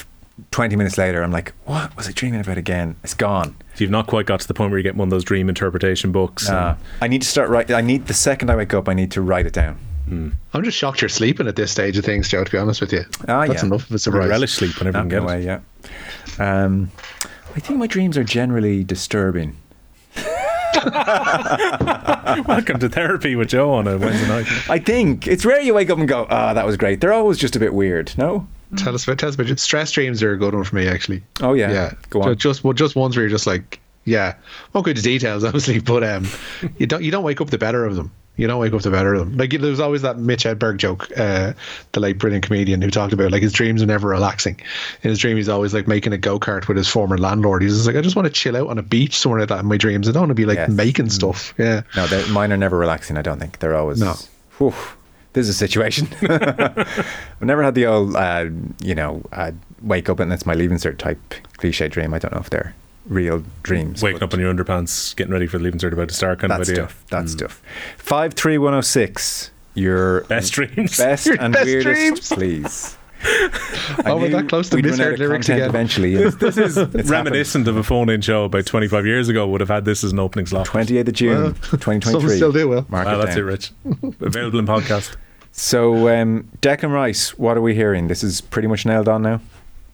20 0.51 0.75
minutes 0.75 0.97
later, 0.97 1.21
I'm 1.23 1.31
like, 1.31 1.53
what 1.65 1.95
was 1.95 2.07
I 2.07 2.11
dreaming 2.11 2.39
about 2.41 2.57
again? 2.57 2.95
It's 3.03 3.13
gone. 3.13 3.55
So 3.75 3.83
you've 3.83 3.91
not 3.91 4.07
quite 4.07 4.25
got 4.25 4.39
to 4.41 4.47
the 4.47 4.53
point 4.53 4.71
where 4.71 4.77
you 4.79 4.83
get 4.83 4.95
one 4.95 5.07
of 5.07 5.11
those 5.11 5.23
dream 5.23 5.47
interpretation 5.49 6.11
books. 6.11 6.49
and- 6.49 6.75
I 7.01 7.07
need 7.07 7.21
to 7.21 7.27
start 7.27 7.49
writing. 7.49 7.75
I 7.75 7.81
need, 7.81 8.07
the 8.07 8.13
second 8.13 8.49
I 8.49 8.55
wake 8.55 8.73
up, 8.73 8.89
I 8.89 8.93
need 8.93 9.11
to 9.11 9.21
write 9.21 9.45
it 9.45 9.53
down. 9.53 9.77
I'm 10.53 10.63
just 10.63 10.77
shocked 10.77 11.01
you're 11.01 11.07
sleeping 11.07 11.47
at 11.47 11.55
this 11.55 11.71
stage 11.71 11.97
of 11.97 12.03
things, 12.03 12.27
Joe. 12.27 12.43
To 12.43 12.51
be 12.51 12.57
honest 12.57 12.81
with 12.81 12.91
you, 12.91 13.05
Ah, 13.29 13.45
that's 13.47 13.61
yeah. 13.61 13.67
enough 13.67 13.83
of 13.85 13.91
a 13.91 13.93
we 13.93 13.97
surprise. 13.97 14.27
relish 14.29 14.51
sleep 14.51 14.77
whenever 14.77 14.97
we 14.97 15.07
Napping 15.07 15.09
can 15.09 15.25
get 15.25 15.31
it. 15.45 15.53
away, 15.53 15.61
yeah. 16.37 16.63
Um, 16.65 16.91
I 17.55 17.61
think 17.61 17.79
my 17.79 17.87
dreams 17.87 18.17
are 18.17 18.23
generally 18.25 18.83
disturbing. 18.83 19.55
Welcome 22.45 22.79
to 22.79 22.89
therapy 22.89 23.35
with 23.35 23.49
Joe 23.49 23.71
on 23.73 23.87
a 23.87 23.97
Wednesday 23.97 24.27
night. 24.27 24.47
I 24.69 24.79
think 24.79 25.27
it's 25.27 25.45
rare 25.45 25.61
you 25.61 25.73
wake 25.73 25.89
up 25.89 25.97
and 25.99 26.07
go, 26.07 26.27
"Ah, 26.29 26.53
that 26.53 26.65
was 26.65 26.77
great." 26.77 26.99
They're 27.01 27.13
always 27.13 27.37
just 27.37 27.55
a 27.55 27.59
bit 27.59 27.73
weird. 27.73 28.13
No. 28.17 28.47
Tell 28.77 28.95
us 28.95 29.03
about 29.03 29.19
tell 29.19 29.29
us 29.29 29.35
about 29.35 29.59
stress 29.59 29.91
dreams 29.91 30.23
are 30.23 30.31
a 30.33 30.37
good 30.37 30.53
one 30.55 30.63
for 30.63 30.75
me 30.75 30.87
actually. 30.87 31.23
Oh 31.41 31.53
yeah. 31.53 31.71
yeah. 31.71 31.93
Go 32.09 32.21
on. 32.21 32.29
Ju- 32.29 32.35
Just 32.35 32.63
well, 32.63 32.73
just 32.73 32.95
ones 32.95 33.15
where 33.17 33.23
you're 33.23 33.29
just 33.29 33.47
like, 33.47 33.79
yeah, 34.05 34.35
won't 34.73 34.85
go 34.85 34.89
into 34.91 35.01
details 35.01 35.43
obviously, 35.45 35.79
but 35.79 36.03
um, 36.03 36.25
you 36.77 36.87
don't 36.87 37.03
you 37.03 37.11
don't 37.11 37.23
wake 37.23 37.41
up 37.41 37.49
the 37.49 37.57
better 37.57 37.85
of 37.85 37.95
them. 37.95 38.11
You 38.37 38.47
don't 38.47 38.59
wake 38.61 38.73
up 38.73 38.81
the 38.81 38.89
better 38.89 39.13
of 39.13 39.19
them. 39.19 39.37
Like 39.37 39.49
there 39.51 39.69
was 39.69 39.81
always 39.81 40.03
that 40.03 40.17
Mitch 40.17 40.45
Hedberg 40.45 40.77
joke, 40.77 41.05
uh, 41.17 41.51
the 41.91 41.99
late 41.99 42.17
brilliant 42.17 42.45
comedian 42.45 42.81
who 42.81 42.89
talked 42.89 43.11
about 43.11 43.29
like 43.29 43.41
his 43.43 43.51
dreams 43.51 43.83
are 43.83 43.85
never 43.85 44.07
relaxing. 44.07 44.59
In 45.03 45.09
his 45.09 45.19
dream, 45.19 45.35
he's 45.35 45.49
always 45.49 45.73
like 45.73 45.85
making 45.85 46.13
a 46.13 46.17
go 46.17 46.39
kart 46.39 46.67
with 46.69 46.77
his 46.77 46.87
former 46.87 47.17
landlord. 47.17 47.61
He's 47.61 47.73
just 47.75 47.85
like, 47.85 47.97
I 47.97 48.01
just 48.01 48.15
want 48.15 48.27
to 48.27 48.33
chill 48.33 48.55
out 48.55 48.69
on 48.69 48.77
a 48.77 48.81
beach 48.83 49.17
somewhere 49.17 49.41
like 49.41 49.49
that 49.49 49.59
in 49.59 49.65
my 49.65 49.75
dreams. 49.77 50.07
I 50.07 50.13
don't 50.13 50.21
want 50.21 50.29
to 50.31 50.35
be 50.35 50.45
like 50.45 50.55
Yes. 50.55 50.69
Making 50.71 51.09
stuff. 51.09 51.53
Yeah. 51.57 51.81
No, 51.95 52.07
mine 52.31 52.53
are 52.53 52.57
never 52.57 52.77
relaxing. 52.77 53.17
I 53.17 53.21
don't 53.21 53.37
think 53.37 53.59
they're 53.59 53.75
always. 53.75 53.99
No. 53.99 54.15
Whew, 54.57 54.73
this 55.33 55.47
is 55.47 55.55
a 55.55 55.57
situation. 55.57 56.07
I've 56.21 57.41
never 57.41 57.63
had 57.63 57.75
the 57.75 57.85
old, 57.85 58.15
uh, 58.15 58.47
you 58.83 58.95
know, 58.95 59.21
uh, 59.31 59.51
wake 59.81 60.09
up 60.09 60.19
and 60.19 60.31
it's 60.33 60.45
my 60.45 60.53
leaving 60.53 60.77
cert 60.77 60.97
type 60.97 61.19
cliche 61.57 61.87
dream. 61.87 62.13
I 62.13 62.19
don't 62.19 62.33
know 62.33 62.39
if 62.39 62.49
they're 62.49 62.75
real 63.07 63.43
dreams. 63.63 64.01
Waking 64.03 64.23
up 64.23 64.33
in 64.33 64.39
your 64.39 64.53
underpants, 64.53 65.15
getting 65.15 65.33
ready 65.33 65.47
for 65.47 65.57
the 65.57 65.63
leaving 65.63 65.79
cert 65.79 65.93
about 65.93 66.09
to 66.09 66.15
start 66.15 66.39
kind 66.39 66.51
that 66.51 66.61
of 66.61 66.69
idea. 66.69 66.75
stuff. 66.75 67.05
That 67.09 67.29
stuff. 67.29 67.61
Five 67.97 68.33
three 68.33 68.57
one 68.57 68.73
zero 68.73 68.81
six. 68.81 69.51
Your 69.73 70.21
Best 70.25 70.51
dreams. 70.51 70.97
best 70.97 71.25
Your 71.27 71.41
and 71.41 71.53
best 71.53 71.65
weirdest, 71.65 71.95
dreams. 72.01 72.29
please. 72.29 72.97
Oh, 74.05 74.17
we're 74.17 74.29
that 74.29 74.47
close 74.49 74.69
to 74.69 74.77
we'd 74.77 74.85
misheard 74.85 75.19
lyrics 75.19 75.47
again. 75.49 75.69
Eventually, 75.69 76.15
This 76.15 76.57
is 76.57 76.77
It's 76.95 77.09
reminiscent 77.09 77.67
of 77.67 77.77
a 77.77 77.83
phone-in 77.83 78.21
show 78.21 78.45
about 78.45 78.65
25 78.65 79.05
years 79.05 79.29
ago. 79.29 79.47
Would 79.47 79.61
have 79.61 79.69
had 79.69 79.85
this 79.85 80.03
as 80.03 80.11
an 80.11 80.19
opening 80.19 80.45
slot. 80.45 80.65
Twenty 80.65 80.97
eighth 80.97 81.07
of 81.09 81.13
June, 81.13 81.43
Well, 81.43 81.53
twenty 81.79 81.99
twenty 81.99 82.29
still 82.35 82.51
do, 82.51 82.67
well. 82.67 82.85
Mark 82.89 83.07
Ah, 83.07 83.17
that's 83.17 83.31
down. 83.35 83.39
it, 83.39 83.41
Rich. 83.41 83.71
Available 84.21 84.59
in 84.59 84.65
podcast. 84.65 85.15
So, 85.51 86.07
um, 86.07 86.49
and 86.63 86.93
Rice, 86.93 87.37
what 87.37 87.57
are 87.57 87.61
we 87.61 87.75
hearing? 87.75 88.07
This 88.07 88.23
is 88.23 88.39
pretty 88.41 88.67
much 88.69 88.85
nailed 88.85 89.09
on 89.09 89.21
now. 89.21 89.41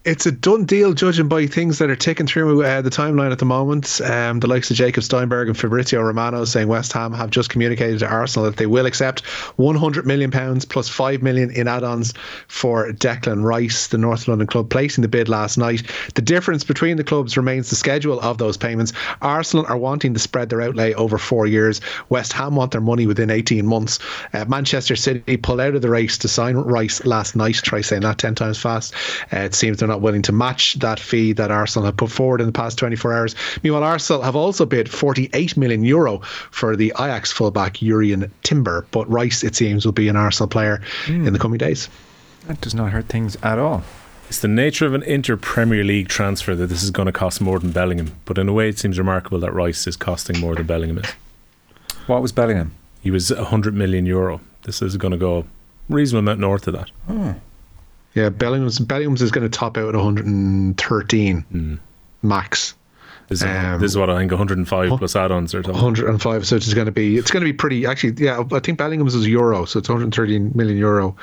It's 0.07 0.25
a 0.25 0.31
done 0.31 0.63
deal, 0.63 0.93
judging 0.93 1.27
by 1.27 1.45
things 1.45 1.79
that 1.79 1.89
are 1.89 1.95
ticking 1.95 2.27
through 2.27 2.63
uh, 2.63 2.81
the 2.81 2.89
timeline 2.89 3.33
at 3.33 3.39
the 3.39 3.45
moment. 3.45 3.99
Um, 3.99 4.39
the 4.39 4.47
likes 4.47 4.71
of 4.71 4.77
Jacob 4.77 5.03
Steinberg 5.03 5.49
and 5.49 5.57
Fabrizio 5.57 6.01
Romano 6.01 6.45
saying 6.45 6.69
West 6.69 6.93
Ham 6.93 7.11
have 7.11 7.29
just 7.29 7.49
communicated 7.49 7.99
to 7.99 8.07
Arsenal 8.07 8.45
that 8.45 8.55
they 8.55 8.67
will 8.67 8.85
accept 8.85 9.25
100 9.57 10.05
million 10.05 10.31
pounds 10.31 10.63
plus 10.63 10.87
5 10.87 11.21
million 11.21 11.51
in 11.51 11.67
add-ons 11.67 12.13
for 12.47 12.89
Declan 12.93 13.43
Rice, 13.43 13.87
the 13.87 13.98
North 13.98 14.29
London 14.29 14.48
club, 14.48 14.70
placing 14.70 15.01
the 15.01 15.09
bid 15.09 15.27
last 15.27 15.57
night. 15.57 15.83
The 16.15 16.22
difference 16.22 16.63
between 16.63 16.96
the 16.96 17.03
clubs 17.03 17.35
remains 17.35 17.70
the 17.70 17.75
schedule 17.75 18.22
of 18.22 18.37
those 18.37 18.55
payments. 18.55 18.93
Arsenal 19.22 19.65
are 19.67 19.77
wanting 19.77 20.13
to 20.13 20.22
spread 20.22 20.48
their 20.48 20.61
outlay 20.61 20.93
over 20.93 21.17
four 21.17 21.48
years. 21.48 21.81
West 22.07 22.31
Ham 22.31 22.55
want 22.55 22.72
their 22.72 22.79
money 22.79 23.07
within 23.07 23.29
18 23.29 23.67
months. 23.67 24.00
Uh, 24.31 24.46
Manchester 24.48 24.96
City 24.96 25.35
pulled 25.35 25.59
out 25.59 25.75
of 25.75 25.81
the 25.81 25.89
race 25.89 26.17
to 26.20 26.29
sign 26.29 26.55
Rice 26.55 27.05
last 27.05 27.35
night. 27.35 27.55
Try 27.55 27.81
saying 27.81 28.03
that 28.03 28.20
10 28.20 28.35
times 28.35 28.57
fast. 28.57 28.93
Uh, 29.33 29.39
it 29.39 29.53
seems 29.53 29.79
they're 29.79 29.87
not 29.89 29.97
willing 30.01 30.22
to 30.24 30.31
match 30.31 30.75
that 30.75 31.00
fee 31.00 31.33
that 31.33 31.51
Arsenal 31.51 31.86
have 31.86 31.98
put 31.98 32.12
forward 32.12 32.42
in 32.42 32.48
the 32.48 32.53
past 32.53 32.77
24 32.77 33.14
hours. 33.14 33.36
Meanwhile, 33.64 33.83
Arsenal 33.83 34.22
have 34.22 34.36
also 34.36 34.66
bid 34.66 34.90
48 34.90 35.57
million 35.57 35.83
euro 35.83 36.20
for 36.51 36.75
the 36.75 36.94
Ajax 36.96 37.31
fullback 37.31 37.75
Jurriën 37.75 38.29
Timber, 38.44 38.86
but 38.92 39.10
Rice, 39.10 39.44
it 39.44 39.55
seems, 39.55 39.86
will 39.86 39.94
be 39.94 40.07
an 40.07 40.16
Arsenal 40.16 40.48
player 40.48 40.81
hmm. 41.05 41.25
in 41.27 41.33
the 41.33 41.40
coming 41.40 41.57
days. 41.57 41.90
That 42.48 42.62
does 42.62 42.74
not 42.74 42.92
hurt 42.92 43.07
things 43.07 43.36
at 43.44 43.60
all. 43.60 43.83
It's 44.29 44.40
the 44.40 44.48
nature 44.50 44.86
of 44.86 44.94
an 44.94 45.03
inter 45.03 45.38
Premier 45.38 45.83
League 45.83 46.10
transfer 46.10 46.53
that 46.55 46.68
this 46.68 46.83
is 46.83 46.92
going 46.92 47.05
to 47.05 47.14
cost 47.14 47.40
more 47.40 47.60
than 47.60 47.72
Bellingham. 47.72 48.14
But 48.25 48.38
in 48.38 48.50
a 48.50 48.53
way, 48.53 48.68
it 48.68 48.77
seems 48.77 48.98
remarkable 48.98 49.40
that 49.40 49.53
Rice 49.53 49.88
is 49.88 49.96
costing 49.96 50.40
more 50.40 50.55
than 50.55 50.66
Bellingham 50.66 50.98
is. 50.98 51.12
What 52.07 52.22
was 52.22 52.31
Bellingham? 52.31 52.74
He 53.01 53.12
was 53.12 53.31
100 53.31 53.74
million 53.74 54.05
euro. 54.05 54.42
This 54.64 54.81
is 54.81 54.98
going 54.98 55.12
to 55.12 55.18
go 55.18 55.46
reasonable 55.88 56.20
amount 56.20 56.40
north 56.40 56.68
of 56.68 56.74
that. 56.74 56.90
Hmm. 57.07 57.31
Yeah, 58.18 58.30
Bellingham's, 58.30 58.80
Bellingham's 58.80 59.22
is 59.22 59.30
going 59.30 59.48
to 59.48 59.56
top 59.56 59.77
out 59.77 59.90
at 59.90 59.96
113 59.96 61.80
max. 62.24 62.74
This 63.30 63.42
is, 63.42 63.46
Um, 63.46 63.80
this 63.80 63.92
is 63.92 63.98
what 63.98 64.10
I 64.10 64.18
think 64.18 64.32
105 64.32 64.98
plus 64.98 65.16
add-ons 65.16 65.53
or 65.53 65.62
something. 65.62 65.75
105 65.75 66.48
so 66.48 66.56
it's 66.56 66.74
going 66.74 66.88
to 66.88 66.92
be 66.92 67.16
it's 67.18 67.30
going 67.30 67.42
to 67.42 67.46
be 67.46 67.53
pretty 67.53 67.86
actually 67.86 68.14
yeah 68.24 68.42
i 68.53 68.60
think 68.60 68.77
bellingham's 68.80 69.14
is 69.14 69.27
euro 69.27 69.66
so 69.66 69.77
it's 69.80 69.90
113 69.90 70.53
million 70.56 70.77
euro 70.77 71.16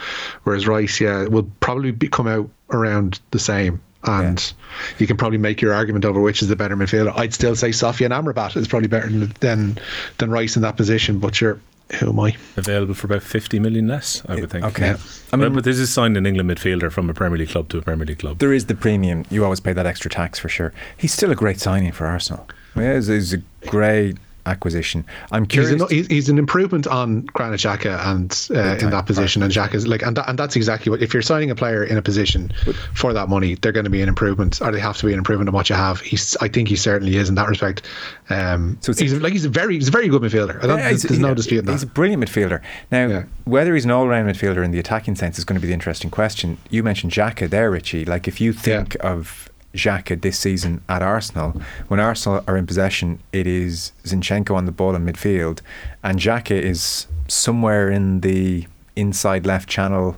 whereas 0.45 0.69
rice 0.69 1.01
yeah 1.01 1.25
will 1.25 1.51
probably 1.61 1.91
be, 1.91 2.07
come 2.07 2.29
out 2.29 2.49
around 2.71 3.21
the 3.33 3.39
same 3.41 3.81
and 4.05 4.53
you 4.99 5.07
can 5.07 5.17
probably 5.17 5.39
make 5.39 5.63
your 5.63 5.73
argument 5.73 6.05
over 6.05 6.21
which 6.21 6.43
is 6.43 6.49
the 6.49 6.57
better 6.57 6.77
midfielder 6.77 7.13
i'd 7.17 7.33
still 7.35 7.57
say 7.57 7.71
Sofyan 7.71 8.11
Amrabat 8.11 8.55
is 8.57 8.69
probably 8.69 8.89
better 8.89 9.09
than 9.09 9.33
than, 9.41 9.79
than 10.19 10.31
rice 10.31 10.57
in 10.57 10.63
that 10.63 10.77
position 10.77 11.19
but 11.19 11.35
sure 11.35 11.59
who 12.01 12.09
am 12.11 12.21
i 12.21 12.35
Available 12.57 12.95
for 12.95 13.07
about 13.07 13.23
50 13.23 13.59
million 13.61 13.87
less, 13.89 14.23
I 14.29 14.35
would 14.37 14.51
think. 14.51 14.65
Okay. 14.65 14.91
I 14.91 14.95
I 15.33 15.37
mean- 15.37 15.47
mean, 15.47 15.55
but 15.55 15.65
this 15.65 15.79
is 15.79 15.93
signed 15.93 16.17
an 16.17 16.27
England 16.27 16.51
midfielder 16.51 16.91
from 16.91 17.11
a 17.11 17.15
Premier 17.15 17.39
League 17.39 17.51
club 17.51 17.69
to 17.71 17.79
a 17.79 17.83
Premier 17.83 18.07
League 18.07 18.19
club. 18.21 18.39
There 18.39 18.53
is 18.53 18.67
the 18.67 18.75
premium. 18.75 19.25
You 19.31 19.45
always 19.45 19.61
pay 19.61 19.73
that 19.75 19.87
extra 19.87 20.11
tax 20.11 20.39
for 20.39 20.49
sure. 20.49 20.73
He's 20.97 21.13
still 21.13 21.31
a 21.31 21.35
great 21.35 21.61
signing 21.61 21.93
for 21.93 22.07
Arsenal. 22.07 22.49
Yeah, 22.77 22.95
he's, 22.95 23.07
he's 23.09 23.33
a 23.35 23.39
great 23.67 24.17
acquisition. 24.47 25.05
I'm 25.33 25.45
He's 25.45 25.53
curious. 25.69 25.83
an, 25.83 25.89
he's, 25.89 26.07
he's 26.09 26.29
an 26.29 26.39
improvement 26.39 26.87
on 26.87 27.23
Granit 27.27 27.61
Xhaka 27.61 27.99
and 28.07 28.49
uh, 28.51 28.77
in 28.85 28.91
that 28.91 29.07
position. 29.07 29.43
And 29.43 29.53
Xhaka's 29.53 29.87
like, 29.87 30.03
and, 30.03 30.17
that, 30.17 30.29
and 30.29 30.39
that's 30.39 30.57
exactly 30.57 30.91
what. 30.91 31.03
If 31.03 31.13
you're 31.15 31.23
signing 31.23 31.51
a 31.51 31.55
player 31.55 31.83
in 31.85 31.97
a 31.97 32.03
position 32.03 32.53
for 32.95 33.13
that 33.13 33.29
money, 33.29 33.55
they're 33.57 33.73
going 33.73 33.85
to 33.85 33.91
be 33.91 34.03
an 34.03 34.09
improvement, 34.09 34.61
or 34.61 34.71
they 34.73 34.81
have 34.81 34.97
to 34.99 35.07
be 35.07 35.13
an 35.13 35.19
improvement 35.19 35.49
on 35.49 35.55
what 35.55 35.69
you 35.71 35.77
have. 35.77 36.01
He's, 36.01 36.37
I 36.41 36.49
think 36.49 36.69
he 36.69 36.77
certainly 36.77 37.17
is 37.17 37.29
in 37.29 37.35
that 37.37 37.49
respect. 37.49 37.83
Um, 38.31 38.79
So 38.81 38.93
he's 38.93 39.15
like 39.15 39.33
he's 39.33 39.45
a 39.45 39.49
very, 39.49 39.75
he's 39.75 39.89
a 39.89 39.91
very 39.91 40.09
good 40.09 40.23
midfielder. 40.23 40.63
I 40.63 40.67
don't, 40.67 40.79
Yeah, 40.79 40.89
there's, 40.89 41.03
he's- 41.03 41.11
there's 41.11 41.19
no 41.21 41.29
he- 41.29 41.35
disputing 41.35 41.71
He's 41.73 41.83
a 41.83 41.87
brilliant 41.87 42.23
midfielder. 42.25 42.61
Now, 42.91 43.07
Yeah. 43.07 43.25
whether 43.45 43.75
he's 43.75 43.85
an 43.85 43.91
all-round 43.91 44.29
midfielder 44.29 44.65
in 44.65 44.71
the 44.71 44.79
attacking 44.79 45.15
sense 45.17 45.39
is 45.39 45.45
going 45.45 45.57
to 45.57 45.61
be 45.61 45.69
the 45.69 45.75
interesting 45.75 46.11
question. 46.11 46.59
You 46.71 46.83
mentioned 46.83 47.13
Xhaka 47.13 47.49
there, 47.49 47.71
Richie. 47.71 48.05
Like, 48.05 48.29
if 48.29 48.41
you 48.41 48.53
think 48.53 48.97
of 49.01 49.49
Xhaka 49.75 50.21
this 50.21 50.39
season 50.39 50.83
at 50.89 51.03
Arsenal, 51.03 51.61
when 51.89 52.01
Arsenal 52.01 52.43
are 52.47 52.57
in 52.57 52.67
possession, 52.67 53.19
it 53.33 53.47
is 53.47 53.93
Zinchenko 54.05 54.55
on 54.55 54.65
the 54.67 54.73
ball 54.73 54.95
in 54.95 55.05
midfield, 55.05 55.61
and 56.03 56.19
Xhaka 56.19 56.53
is 56.61 57.07
somewhere 57.29 57.91
in 57.91 58.21
the 58.21 58.67
inside 58.97 59.45
left 59.47 59.69
channel, 59.69 60.17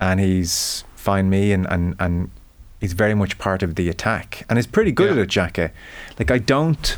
and 0.00 0.20
he's 0.20 0.84
find 0.94 1.30
me 1.30 1.52
and 1.52 1.66
and 1.70 1.96
and 1.98 2.30
he's 2.80 2.92
very 2.92 3.14
much 3.14 3.38
part 3.38 3.62
of 3.62 3.74
the 3.76 3.88
attack, 3.88 4.44
and 4.48 4.58
is 4.58 4.66
pretty 4.66 4.92
good 4.92 5.06
Yeah. 5.06 5.12
at 5.12 5.18
it, 5.18 5.28
Xhaka. 5.30 5.70
Like, 6.18 6.30
I 6.30 6.38
don't. 6.38 6.96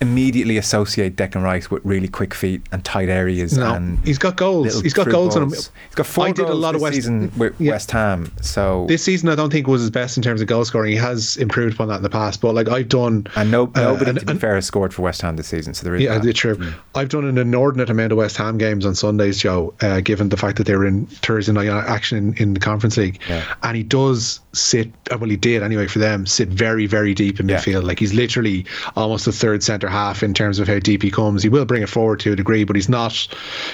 Immediately 0.00 0.56
associate 0.56 1.14
Declan 1.16 1.42
Rice 1.42 1.70
with 1.70 1.84
really 1.84 2.08
quick 2.08 2.32
feet 2.32 2.62
and 2.72 2.82
tight 2.84 3.08
areas. 3.10 3.56
No, 3.58 3.74
and 3.74 3.98
he's 4.04 4.16
got 4.18 4.36
goals. 4.36 4.80
He's 4.80 4.94
got 4.94 5.08
goals 5.10 5.36
on 5.36 5.42
him. 5.44 5.50
He's 5.50 5.70
got 5.94 6.06
four 6.06 6.26
I 6.26 6.32
did 6.32 6.44
a 6.44 6.48
goals 6.48 6.58
lot 6.60 6.74
of 6.74 6.80
West- 6.80 6.94
season 6.94 7.30
with 7.36 7.54
Yeah. 7.60 7.72
West 7.72 7.90
Ham. 7.90 8.32
So 8.40 8.86
This 8.88 9.02
season, 9.04 9.28
I 9.28 9.34
don't 9.34 9.50
think 9.52 9.66
was 9.66 9.82
his 9.82 9.90
best 9.90 10.16
in 10.16 10.22
terms 10.22 10.40
of 10.40 10.46
goal 10.46 10.64
scoring. 10.64 10.92
He 10.92 10.96
has 10.98 11.36
improved 11.36 11.74
upon 11.74 11.88
that 11.88 11.96
in 11.96 12.02
the 12.02 12.08
past, 12.10 12.40
but 12.40 12.54
like 12.54 12.68
I've 12.68 12.88
done, 12.88 13.26
and 13.36 13.50
no, 13.50 13.64
uh, 13.74 13.80
nobody, 13.80 14.10
and- 14.10 14.20
to 14.20 14.24
be 14.26 14.30
and- 14.32 14.40
fair, 14.40 14.54
has 14.54 14.64
scored 14.64 14.94
for 14.94 15.02
West 15.02 15.20
Ham 15.22 15.36
this 15.36 15.48
season. 15.48 15.74
So 15.74 15.84
there 15.84 15.94
is 15.94 16.02
Yeah, 16.02 16.18
that. 16.18 16.32
true. 16.34 16.56
I've 16.94 17.10
done 17.10 17.24
an 17.26 17.36
inordinate 17.36 17.90
amount 17.90 18.12
of 18.12 18.18
West 18.18 18.36
Ham 18.38 18.56
games 18.56 18.86
on 18.86 18.94
Sundays, 18.94 19.38
Joe, 19.38 19.74
uh, 19.82 20.00
given 20.00 20.30
the 20.30 20.36
fact 20.38 20.56
that 20.56 20.66
they 20.66 20.76
were 20.76 20.86
in 20.86 21.06
Thursday 21.06 21.52
night 21.52 21.68
action 21.68 22.16
in, 22.16 22.34
in 22.38 22.54
the 22.54 22.60
Conference 22.60 22.96
League. 22.96 23.18
Yeah. 23.28 23.42
And 23.62 23.76
he 23.76 23.82
does 23.82 24.40
sit, 24.54 24.90
uh, 25.10 25.18
well, 25.20 25.28
he 25.28 25.36
did 25.36 25.62
anyway 25.62 25.86
for 25.86 25.98
them, 25.98 26.26
sit 26.26 26.48
very, 26.48 26.86
very 26.86 27.12
deep 27.14 27.38
in 27.38 27.46
midfield. 27.48 27.84
Like 27.84 27.98
he's 27.98 28.14
literally 28.14 28.64
almost 28.96 29.26
a 29.26 29.32
third 29.32 29.62
centre 29.62 29.88
half 29.90 30.22
in 30.22 30.32
terms 30.34 30.58
of 30.58 30.68
how 30.68 30.78
deep 30.78 31.02
he 31.02 31.10
comes. 31.10 31.42
He 31.42 31.48
will 31.48 31.64
bring 31.64 31.82
it 31.82 31.88
forward 31.88 32.20
to 32.20 32.32
a 32.32 32.36
degree, 32.36 32.64
but 32.64 32.76
he's 32.76 32.88
not, 32.88 33.12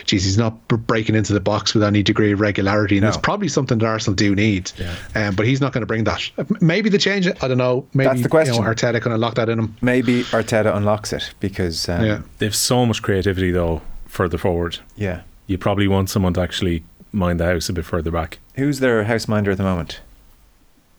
geez, 0.05 0.24
he's 0.24 0.38
not 0.38 0.66
breaking 0.68 1.14
into 1.14 1.33
the 1.33 1.40
box 1.40 1.74
with 1.74 1.83
any 1.83 2.02
degree 2.02 2.33
of 2.33 2.40
regularity. 2.40 2.96
And 2.96 3.02
No. 3.02 3.09
it's 3.09 3.16
probably 3.16 3.48
something 3.48 3.79
that 3.79 3.87
Arsenal 3.87 4.14
do 4.16 4.35
need. 4.35 4.72
Um, 5.14 5.35
but 5.35 5.46
he's 5.46 5.61
not 5.61 5.72
going 5.72 5.83
to 5.83 5.87
bring 5.87 6.05
that. 6.05 6.29
Maybe 6.61 6.88
they 6.90 6.98
change 6.98 7.26
it. 7.26 7.42
I 7.42 7.48
don't 7.48 7.59
know. 7.59 7.87
Maybe 7.94 8.09
That's 8.09 8.22
the 8.22 8.29
question. 8.29 8.55
You 8.57 8.62
know, 8.62 8.66
Arteta 8.68 9.00
kind 9.00 9.14
of 9.14 9.20
lock 9.20 9.35
that 9.37 9.48
in 9.48 9.59
him. 9.59 9.76
Maybe 9.83 10.24
Arteta 10.24 10.74
unlocks 10.74 11.12
it 11.12 11.33
because 11.40 11.88
um, 11.88 12.05
Yeah. 12.05 12.20
They've 12.38 12.55
so 12.55 12.85
much 12.87 13.02
creativity 13.02 13.50
though 13.50 13.83
further 14.07 14.38
forward. 14.38 14.79
yeah. 14.96 15.22
You 15.48 15.59
probably 15.59 15.87
want 15.87 16.11
someone 16.11 16.33
to 16.35 16.40
actually 16.40 16.83
mind 17.12 17.38
the 17.38 17.44
house 17.46 17.68
a 17.68 17.72
bit 17.72 17.85
further 17.85 18.11
back. 18.11 18.40
Who's 18.57 18.81
their 18.81 19.05
houseminder 19.05 19.52
at 19.52 19.59
the 19.59 19.62
moment? 19.62 20.00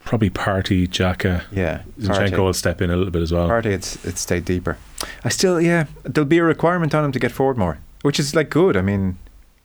Probably 0.04 0.30
Partey, 0.30 0.88
Xhaka. 0.88 1.42
Yeah, 1.52 1.82
Zinchenko 2.00 2.38
will 2.38 2.52
step 2.54 2.80
in 2.80 2.90
a 2.90 2.96
little 2.96 3.10
bit 3.12 3.20
as 3.22 3.30
well. 3.32 3.48
Partey, 3.48 3.66
it's 3.66 4.02
it's 4.06 4.20
stayed 4.20 4.44
deeper. 4.44 4.78
I 5.24 5.28
still, 5.28 5.60
yeah, 5.60 5.84
there'll 6.04 6.26
be 6.28 6.38
a 6.38 6.44
requirement 6.44 6.94
on 6.94 7.04
him 7.04 7.12
to 7.12 7.18
get 7.18 7.30
forward 7.30 7.58
more, 7.58 7.78
which 8.02 8.18
is 8.18 8.34
like 8.34 8.48
good. 8.48 8.76
I 8.76 8.80
mean, 8.82 9.18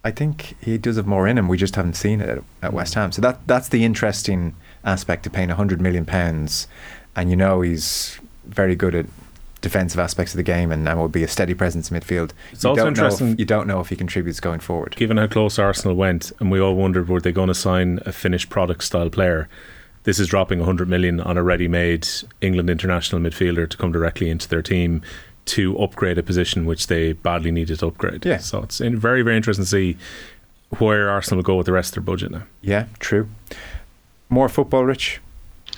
I 0.04 0.12
think 0.12 0.56
he 0.62 0.78
does 0.78 0.98
have 0.98 1.08
more 1.08 1.28
in 1.28 1.38
him. 1.38 1.48
We 1.48 1.58
just 1.58 1.76
haven't 1.78 1.94
seen 1.96 2.20
it 2.20 2.28
at, 2.30 2.40
at 2.62 2.74
West 2.74 2.94
Ham. 2.96 3.12
So 3.14 3.22
that 3.22 3.48
that's 3.48 3.70
the 3.70 3.86
interesting 3.86 4.56
aspect 4.84 5.26
of 5.26 5.32
paying 5.34 5.50
hundred 5.50 5.80
million 5.80 6.06
pounds, 6.06 6.68
and 7.16 7.30
you 7.30 7.38
know 7.38 7.62
he's 7.62 8.20
very 8.46 8.76
good 8.76 8.94
at 8.96 9.06
defensive 9.62 9.98
aspects 9.98 10.34
of 10.34 10.38
the 10.38 10.44
game 10.44 10.74
and, 10.74 10.86
and 10.90 11.00
will 11.00 11.08
be 11.08 11.24
a 11.24 11.28
steady 11.30 11.54
presence 11.54 11.90
in 11.90 11.98
midfield. 11.98 12.32
It's 12.52 12.66
you 12.66 12.72
also 12.72 12.84
don't 12.84 12.92
if- 12.92 12.98
interesting- 12.98 13.38
you 13.40 13.46
don't 13.46 13.66
know 13.66 13.80
if 13.80 13.88
he 13.88 13.96
contributes 13.96 14.42
going 14.42 14.60
forward. 14.60 14.94
Given 14.98 15.16
how 15.16 15.28
close 15.28 15.58
Arsenal 15.58 15.96
went, 15.96 16.34
and 16.42 16.52
we 16.52 16.60
all 16.60 16.76
wondered 16.76 17.08
were 17.08 17.22
they 17.22 17.32
going 17.32 17.48
to 17.48 17.54
sign 17.56 18.00
a 18.06 18.12
finished 18.12 18.50
product 18.50 18.84
style 18.84 19.10
player, 19.10 19.48
this 20.04 20.20
is 20.20 20.28
dropping 20.28 20.60
100 20.60 20.88
million 20.88 21.20
on 21.20 21.38
a 21.38 21.44
ready-made 21.44 22.08
England 22.42 22.70
international 22.70 23.22
midfielder 23.22 23.70
to 23.70 23.78
come 23.78 23.92
directly 23.92 24.30
into 24.30 24.48
their 24.50 24.62
team 24.62 25.02
to 25.46 25.78
upgrade 25.78 26.18
a 26.18 26.24
position 26.24 26.66
which 26.66 26.88
they 26.88 27.14
badly 27.14 27.52
needed 27.52 27.80
to 27.80 27.88
upgrade. 27.88 28.26
Yeah. 28.26 28.38
So 28.38 28.62
it's 28.64 28.80
very, 28.80 29.22
very 29.22 29.36
interesting 29.36 29.66
to 29.66 29.70
see 29.70 29.98
where 30.80 31.10
Arsenal 31.10 31.38
will 31.38 31.44
go 31.44 31.56
with 31.56 31.66
the 31.66 31.72
rest 31.72 31.90
of 31.90 32.06
their 32.06 32.14
budget 32.14 32.32
now. 32.32 32.44
Yeah, 32.62 32.86
true. 33.00 33.30
More 34.30 34.50
football, 34.50 34.86
Rich. 34.86 35.22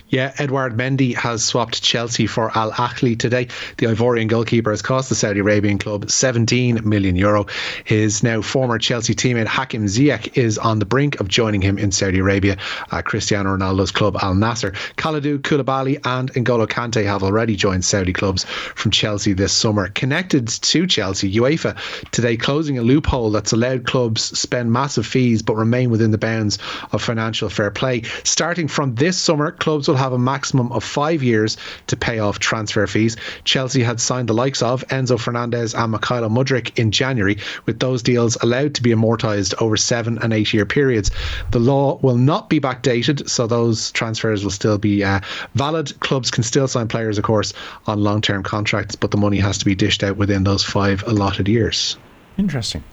Yeah, 0.09 0.33
Edouard 0.37 0.77
Mendy 0.77 1.15
has 1.15 1.43
swapped 1.43 1.81
Chelsea 1.81 2.27
for 2.27 2.55
Al 2.55 2.71
Ahli 2.73 3.17
today. 3.17 3.47
The 3.77 3.87
Ivorian 3.87 4.27
goalkeeper 4.27 4.69
has 4.69 4.83
cost 4.83 5.09
the 5.09 5.15
Saudi 5.15 5.39
Arabian 5.39 5.79
club 5.79 6.11
17 6.11 6.87
million 6.87 7.15
euro. 7.15 7.47
His 7.85 8.21
now 8.21 8.43
former 8.43 8.77
Chelsea 8.77 9.15
teammate 9.15 9.47
Hakim 9.47 9.85
Ziyech 9.85 10.37
is 10.37 10.59
on 10.59 10.77
the 10.77 10.85
brink 10.85 11.19
of 11.19 11.27
joining 11.27 11.61
him 11.61 11.79
in 11.79 11.91
Saudi 11.91 12.19
Arabia 12.19 12.57
at 12.91 13.05
Cristiano 13.05 13.57
Ronaldo's 13.57 13.91
club 13.91 14.15
Al 14.21 14.35
Nassr. 14.35 14.73
Kalidou 14.95 15.39
Koulibaly 15.39 15.99
and 16.05 16.31
N'Golo 16.33 16.67
Kante 16.67 17.03
have 17.03 17.23
already 17.23 17.55
joined 17.55 17.83
Saudi 17.83 18.13
clubs 18.13 18.43
from 18.43 18.91
Chelsea 18.91 19.33
this 19.33 19.53
summer. 19.53 19.87
Connected 19.89 20.47
to 20.47 20.85
Chelsea, 20.85 21.33
UEFA 21.33 21.75
today 22.11 22.37
closing 22.37 22.77
a 22.77 22.83
loophole 22.83 23.31
that's 23.31 23.53
allowed 23.53 23.87
clubs 23.87 24.21
spend 24.37 24.71
massive 24.71 25.07
fees 25.07 25.41
but 25.41 25.55
remain 25.55 25.89
within 25.89 26.11
the 26.11 26.17
bounds 26.19 26.59
of 26.91 27.01
financial 27.01 27.49
fair 27.49 27.71
play. 27.71 28.03
Starting 28.23 28.67
from 28.67 28.93
this 28.93 29.17
summer, 29.17 29.51
clubs 29.51 29.87
will 29.87 29.95
have 29.95 30.04
a 30.13 30.19
maximum 30.19 30.71
of 30.71 30.83
five 30.83 31.23
years 31.23 31.57
to 31.87 31.97
pay 31.97 32.19
off 32.19 32.39
transfer 32.39 32.85
fees. 32.87 33.17
Chelsea 33.43 33.83
had 33.83 33.99
signed 33.99 34.29
the 34.29 34.33
likes 34.33 34.61
of 34.61 34.85
Enzo 34.87 35.19
Fernandez 35.19 35.73
and 35.73 35.93
Mykhailo 35.93 36.29
Mudryk 36.29 36.77
in 36.77 36.91
January, 36.91 37.37
with 37.65 37.79
those 37.79 38.01
deals 38.01 38.37
allowed 38.41 38.73
to 38.75 38.83
be 38.83 38.91
amortised 38.91 39.53
over 39.61 39.77
seven 39.77 40.17
and 40.19 40.33
eight 40.33 40.53
year 40.53 40.65
periods. 40.65 41.11
The 41.51 41.59
law 41.59 41.99
will 42.01 42.17
not 42.17 42.49
be 42.49 42.59
backdated, 42.59 43.29
so 43.29 43.47
those 43.47 43.91
transfers 43.91 44.43
will 44.43 44.51
still 44.51 44.77
be 44.77 45.03
uh, 45.03 45.19
valid. 45.55 45.99
Clubs 45.99 46.31
can 46.31 46.43
still 46.43 46.67
sign 46.67 46.87
players, 46.87 47.17
of 47.17 47.23
course, 47.23 47.53
on 47.87 48.03
long 48.03 48.21
term 48.21 48.43
contracts, 48.43 48.95
but 48.95 49.11
the 49.11 49.17
money 49.17 49.37
has 49.37 49.57
to 49.59 49.65
be 49.65 49.75
dished 49.75 50.03
out 50.03 50.17
within 50.17 50.43
those 50.43 50.63
five 50.63 51.03
allotted 51.07 51.47
years. 51.47 51.97
Interesting. 52.37 52.83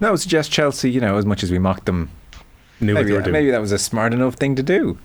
That 0.00 0.10
would 0.10 0.20
suggest 0.20 0.52
Chelsea, 0.52 0.90
you 0.90 1.00
know, 1.00 1.16
as 1.18 1.26
much 1.26 1.42
as 1.42 1.50
we 1.50 1.58
mocked 1.58 1.86
them, 1.86 2.10
Knew 2.80 2.94
what 2.94 3.00
maybe, 3.00 3.10
they 3.10 3.16
were 3.16 3.22
doing. 3.22 3.32
maybe 3.32 3.50
that 3.50 3.60
was 3.60 3.72
a 3.72 3.78
smart 3.78 4.12
enough 4.14 4.34
thing 4.34 4.54
to 4.56 4.62
do. 4.62 4.98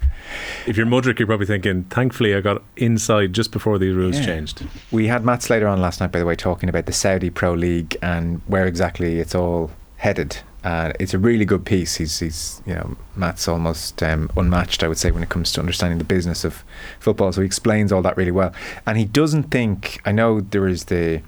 If 0.67 0.77
you're 0.77 0.85
Mudryk, 0.85 1.17
you're 1.19 1.27
probably 1.27 1.47
thinking, 1.47 1.83
thankfully 1.85 2.35
I 2.35 2.41
got 2.41 2.61
inside 2.77 3.33
just 3.33 3.51
before 3.51 3.77
the 3.79 3.91
rules 3.91 4.19
Yeah. 4.19 4.25
changed. 4.25 4.63
We 4.91 5.07
had 5.07 5.25
Matt 5.25 5.41
Slater 5.43 5.67
on 5.67 5.81
last 5.81 5.99
night, 5.99 6.11
by 6.11 6.19
the 6.19 6.25
way, 6.25 6.35
talking 6.35 6.69
about 6.69 6.85
the 6.85 6.93
Saudi 6.93 7.29
Pro 7.29 7.53
League 7.53 7.97
and 8.01 8.41
where 8.47 8.65
exactly 8.67 9.19
it's 9.19 9.33
all 9.33 9.71
headed. 9.97 10.37
Uh, 10.63 10.93
it's 10.97 11.13
a 11.13 11.19
really 11.19 11.43
good 11.43 11.65
piece. 11.65 11.95
He's, 11.95 12.19
he's 12.19 12.61
you 12.65 12.73
know, 12.73 12.95
Matt's 13.17 13.49
almost 13.49 14.01
um, 14.01 14.29
unmatched, 14.37 14.81
I 14.81 14.87
would 14.87 14.97
say, 14.97 15.11
when 15.11 15.21
it 15.21 15.27
comes 15.27 15.51
to 15.53 15.59
understanding 15.59 15.97
the 15.97 16.05
business 16.05 16.45
of 16.45 16.63
football. 17.01 17.33
So 17.33 17.41
he 17.41 17.45
explains 17.45 17.91
all 17.91 18.01
that 18.03 18.15
really 18.15 18.31
well. 18.31 18.53
And 18.85 18.97
he 18.97 19.03
doesn't 19.03 19.43
think, 19.51 19.99
I 20.05 20.13
know 20.13 20.39
there 20.39 20.67
is 20.67 20.85
the 20.85 21.21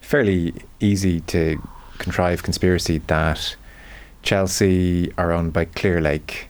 fairly 0.00 0.54
easy 0.78 1.20
to 1.22 1.60
contrive 1.98 2.44
conspiracy 2.44 2.98
that 3.08 3.56
Chelsea 4.26 5.12
are 5.16 5.30
owned 5.30 5.52
by 5.52 5.66
Clearlake, 5.66 6.46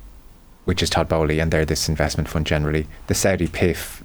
which 0.65 0.83
is 0.83 0.89
Todd 0.89 1.11
Boehly, 1.11 1.39
and 1.39 1.53
they're 1.53 1.67
this 1.67 1.91
investment 1.91 2.27
fund 2.27 2.47
generally. 2.47 2.87
The 3.07 3.15
Saudi 3.15 3.47
PIF 3.47 4.03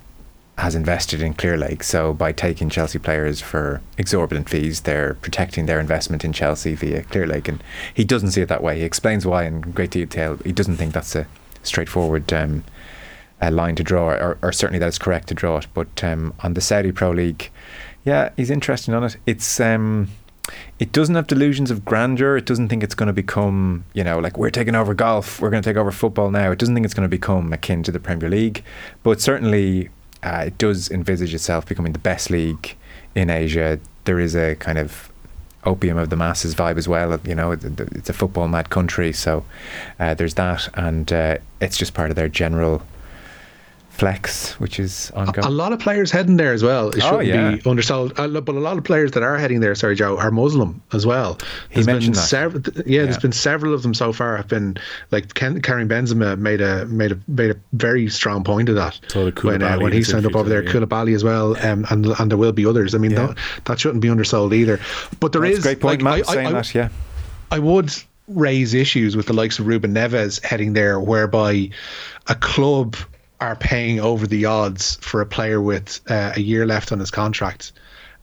has 0.57 0.75
invested 0.75 1.21
in 1.21 1.33
Clearlake, 1.33 1.81
so 1.81 2.13
by 2.13 2.33
taking 2.33 2.69
Chelsea 2.69 2.99
players 2.99 3.39
for 3.39 3.81
exorbitant 3.97 4.49
fees, 4.49 4.81
they're 4.81 5.13
protecting 5.15 5.67
their 5.67 5.79
investment 5.79 6.25
in 6.25 6.33
Chelsea 6.33 6.75
via 6.75 7.03
Clearlake. 7.03 7.47
And 7.47 7.63
he 7.93 8.03
doesn't 8.03 8.31
see 8.31 8.41
it 8.41 8.49
that 8.49 8.61
way. 8.61 8.77
He 8.77 8.83
explains 8.83 9.25
why 9.25 9.45
in 9.45 9.61
great 9.61 9.91
detail. 9.91 10.37
He 10.43 10.51
doesn't 10.51 10.75
think 10.75 10.93
that's 10.93 11.15
a 11.15 11.25
straightforward 11.63 12.31
um, 12.33 12.65
uh, 13.41 13.51
line 13.51 13.77
to 13.77 13.83
draw, 13.83 14.09
or, 14.09 14.37
or 14.41 14.51
certainly 14.51 14.79
that 14.79 14.87
it's 14.87 14.99
correct 14.99 15.29
to 15.29 15.33
draw 15.33 15.59
it. 15.59 15.67
But 15.73 16.03
um, 16.03 16.33
on 16.41 16.55
the 16.55 16.61
Saudi 16.61 16.91
Pro 16.91 17.11
League, 17.11 17.49
yeah, 18.03 18.31
he's 18.35 18.51
interested 18.51 18.93
on 18.93 19.05
it. 19.05 19.15
It's 19.25 19.61
um, 19.61 20.09
it 20.79 20.91
doesn't 20.91 21.15
have 21.15 21.27
delusions 21.27 21.69
of 21.71 21.85
grandeur. 21.85 22.35
It 22.37 22.45
doesn't 22.45 22.69
think 22.69 22.83
it's 22.83 22.95
going 22.95 23.07
to 23.07 23.13
become, 23.13 23.85
you 23.93 24.03
know, 24.03 24.19
like 24.19 24.37
we're 24.37 24.49
taking 24.49 24.75
over 24.75 24.93
golf, 24.93 25.39
we're 25.39 25.49
going 25.51 25.61
to 25.63 25.69
take 25.69 25.77
over 25.77 25.91
football 25.91 26.31
now. 26.31 26.51
It 26.51 26.59
doesn't 26.59 26.73
think 26.73 26.85
it's 26.85 26.93
going 26.93 27.05
to 27.09 27.09
become 27.09 27.53
akin 27.53 27.83
to 27.83 27.91
the 27.91 27.99
Premier 27.99 28.29
League, 28.29 28.63
but 29.03 29.21
certainly 29.21 29.89
uh, 30.23 30.45
it 30.47 30.57
does 30.57 30.89
envisage 30.91 31.33
itself 31.33 31.65
becoming 31.65 31.93
the 31.93 31.99
best 31.99 32.29
league 32.29 32.75
in 33.15 33.29
Asia. 33.29 33.79
There 34.05 34.19
is 34.19 34.35
a 34.35 34.55
kind 34.55 34.77
of 34.77 35.11
opium 35.63 35.97
of 35.97 36.09
the 36.09 36.15
masses 36.15 36.55
vibe 36.55 36.77
as 36.77 36.87
well. 36.87 37.19
You 37.23 37.35
know, 37.35 37.51
it- 37.51 37.63
it- 37.63 37.79
it's 37.93 38.09
a 38.09 38.13
football 38.13 38.47
mad 38.47 38.71
country, 38.71 39.13
so 39.13 39.45
uh, 39.99 40.15
there's 40.15 40.33
that, 40.33 40.67
and 40.73 41.11
uh, 41.13 41.37
it's 41.59 41.77
just 41.77 41.93
part 41.93 42.09
of 42.09 42.15
their 42.15 42.29
general 42.29 42.81
flex, 43.91 44.59
which 44.59 44.79
is 44.79 45.11
ongoing. 45.15 45.45
A 45.45 45.49
lot 45.49 45.73
of 45.73 45.79
players 45.79 46.09
heading 46.09 46.37
there 46.37 46.53
as 46.53 46.63
well. 46.63 46.89
It 46.89 47.03
Oh, 47.03 47.09
shouldn't 47.21 47.27
yeah. 47.27 47.51
be 47.57 47.61
undersold. 47.69 48.13
Uh, 48.17 48.27
but 48.41 48.55
a 48.55 48.59
lot 48.59 48.77
of 48.77 48.83
players 48.83 49.11
that 49.11 49.21
are 49.21 49.37
heading 49.37 49.59
there, 49.59 49.75
sorry, 49.75 49.95
Joe, 49.95 50.17
are 50.17 50.31
Muslim 50.31 50.81
as 50.93 51.05
well. 51.05 51.37
He 51.69 51.75
There's 51.75 51.85
been 51.85 51.95
mentioned 51.95 52.15
that. 52.15 52.21
several. 52.21 52.63
Yeah, 52.87 53.03
there's 53.03 53.17
Yeah. 53.17 53.19
been 53.21 53.31
several 53.31 53.73
of 53.73 53.83
them 53.83 53.93
so 53.93 54.11
far. 54.11 54.37
Have 54.37 54.47
been 54.47 54.77
like 55.11 55.33
Ken, 55.35 55.61
Karim 55.61 55.87
Benzema 55.89 56.37
made 56.39 56.61
a 56.61 56.85
made 56.85 57.11
a 57.11 57.19
made 57.27 57.51
a 57.51 57.55
very 57.73 58.07
strong 58.09 58.43
point 58.43 58.69
of 58.69 58.75
that 58.75 58.99
So 59.09 59.29
when 59.41 59.61
uh, 59.61 59.77
when 59.79 59.91
he 59.93 60.03
signed 60.03 60.25
up 60.25 60.35
over 60.35 60.49
there. 60.49 60.61
today, 60.63 60.79
yeah. 60.79 60.85
Koulibaly 60.85 61.13
as 61.15 61.23
well, 61.23 61.55
um, 61.65 61.85
and 61.89 62.05
and 62.07 62.31
there 62.31 62.37
will 62.37 62.53
be 62.53 62.65
others. 62.65 62.95
I 62.95 62.97
mean, 62.97 63.11
Yeah. 63.11 63.27
that, 63.27 63.37
that 63.65 63.79
shouldn't 63.79 64.01
be 64.01 64.09
undersold 64.09 64.53
either. 64.53 64.79
But 65.19 65.33
there 65.33 65.41
That's 65.41 65.59
is 65.59 65.65
a 65.65 65.67
great 65.67 65.79
point, 65.81 66.01
like, 66.01 66.25
Matt, 66.25 66.29
I- 66.29 66.31
I- 66.31 66.35
saying 66.35 66.47
I- 66.47 66.51
that, 66.53 66.73
yeah. 66.75 66.89
I 67.51 67.59
would 67.59 67.91
raise 68.27 68.73
issues 68.73 69.17
with 69.17 69.25
the 69.25 69.33
likes 69.33 69.59
of 69.59 69.67
Ruben 69.67 69.93
Neves 69.93 70.41
heading 70.43 70.71
there, 70.73 70.99
whereby 70.99 71.69
a 72.27 72.35
club 72.35 72.95
are 73.41 73.55
paying 73.55 73.99
over 73.99 74.27
the 74.27 74.45
odds 74.45 74.95
for 75.01 75.19
a 75.19 75.25
player 75.25 75.59
with 75.59 75.99
uh, 76.09 76.31
a 76.35 76.39
year 76.39 76.65
left 76.65 76.91
on 76.91 76.99
his 76.99 77.11
contract, 77.11 77.73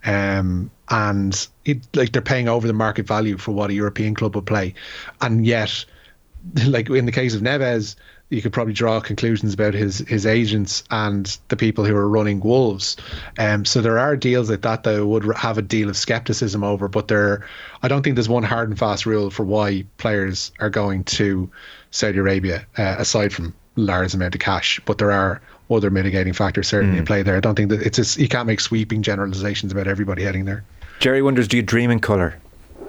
um, 0.04 0.70
and 0.88 1.48
it, 1.64 1.84
like 1.94 2.12
they're 2.12 2.22
paying 2.22 2.48
over 2.48 2.66
the 2.66 2.72
market 2.72 3.06
value 3.06 3.36
for 3.36 3.50
what 3.52 3.68
a 3.68 3.74
European 3.74 4.14
club 4.14 4.36
would 4.36 4.46
play, 4.46 4.72
and 5.20 5.44
yet, 5.44 5.84
like 6.66 6.88
in 6.88 7.04
the 7.04 7.12
case 7.12 7.34
of 7.34 7.42
Neves. 7.42 7.96
You 8.30 8.42
could 8.42 8.52
probably 8.52 8.74
draw 8.74 9.00
conclusions 9.00 9.54
about 9.54 9.72
his 9.72 10.00
his 10.00 10.26
agents 10.26 10.84
and 10.90 11.38
the 11.48 11.56
people 11.56 11.86
who 11.86 11.96
are 11.96 12.06
running 12.06 12.40
Wolves. 12.40 12.94
Um, 13.38 13.64
so 13.64 13.80
there 13.80 13.98
are 13.98 14.16
deals 14.18 14.50
like 14.50 14.60
that 14.60 14.82
that 14.82 14.96
I 14.96 15.00
would 15.00 15.34
have 15.34 15.56
a 15.56 15.62
deal 15.62 15.88
of 15.88 15.96
skepticism 15.96 16.62
over, 16.62 16.88
but 16.88 17.08
there, 17.08 17.46
I 17.82 17.88
don't 17.88 18.02
think 18.02 18.16
there's 18.16 18.28
one 18.28 18.42
hard 18.42 18.68
and 18.68 18.78
fast 18.78 19.06
rule 19.06 19.30
for 19.30 19.44
why 19.44 19.86
players 19.96 20.52
are 20.60 20.68
going 20.68 21.04
to 21.04 21.50
Saudi 21.90 22.18
Arabia, 22.18 22.66
uh, 22.76 22.96
aside 22.98 23.32
from 23.32 23.54
large 23.78 24.14
amount 24.14 24.34
of 24.34 24.40
cash. 24.40 24.80
But 24.84 24.98
there 24.98 25.12
are 25.12 25.40
other 25.70 25.90
mitigating 25.90 26.32
factors 26.32 26.68
certainly 26.68 26.96
in 26.96 27.04
hmm. 27.04 27.06
play 27.06 27.22
there. 27.22 27.36
I 27.36 27.40
don't 27.40 27.54
think 27.54 27.70
that 27.70 27.82
it's 27.82 27.96
just, 27.96 28.18
you 28.18 28.28
can't 28.28 28.46
make 28.46 28.60
sweeping 28.60 29.02
generalizations 29.02 29.72
about 29.72 29.86
everybody 29.86 30.24
heading 30.24 30.44
there. 30.44 30.64
Jerry 31.00 31.22
wonders, 31.22 31.48
do 31.48 31.56
you 31.56 31.62
dream 31.62 31.90
in 31.90 32.00
colour? 32.00 32.38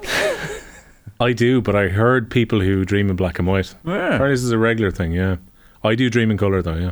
I 1.20 1.34
do, 1.34 1.62
but 1.62 1.76
I 1.76 1.90
heard 1.90 2.32
people 2.32 2.62
who 2.62 2.86
dream 2.86 3.10
in 3.10 3.16
black 3.16 3.40
and 3.40 3.48
white. 3.48 3.76
Yeah. 3.86 3.94
Apparently 3.94 4.32
This 4.32 4.44
is 4.44 4.52
a 4.52 4.58
regular 4.58 4.92
thing, 4.92 5.12
yeah. 5.12 5.38
I 5.84 5.96
do 5.96 6.10
dream 6.10 6.32
in 6.32 6.38
colour 6.38 6.62
though, 6.62 6.76
yeah. 6.76 6.92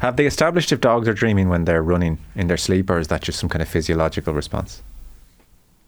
Have 0.00 0.16
they 0.16 0.26
established 0.26 0.72
if 0.72 0.80
dogs 0.80 1.08
are 1.08 1.14
dreaming 1.14 1.48
when 1.48 1.64
they're 1.64 1.82
running 1.82 2.18
in 2.34 2.46
their 2.46 2.56
sleep, 2.56 2.90
or 2.90 2.98
is 2.98 3.08
that 3.08 3.22
just 3.22 3.38
some 3.38 3.48
kind 3.48 3.62
of 3.62 3.68
physiological 3.68 4.34
response? 4.34 4.82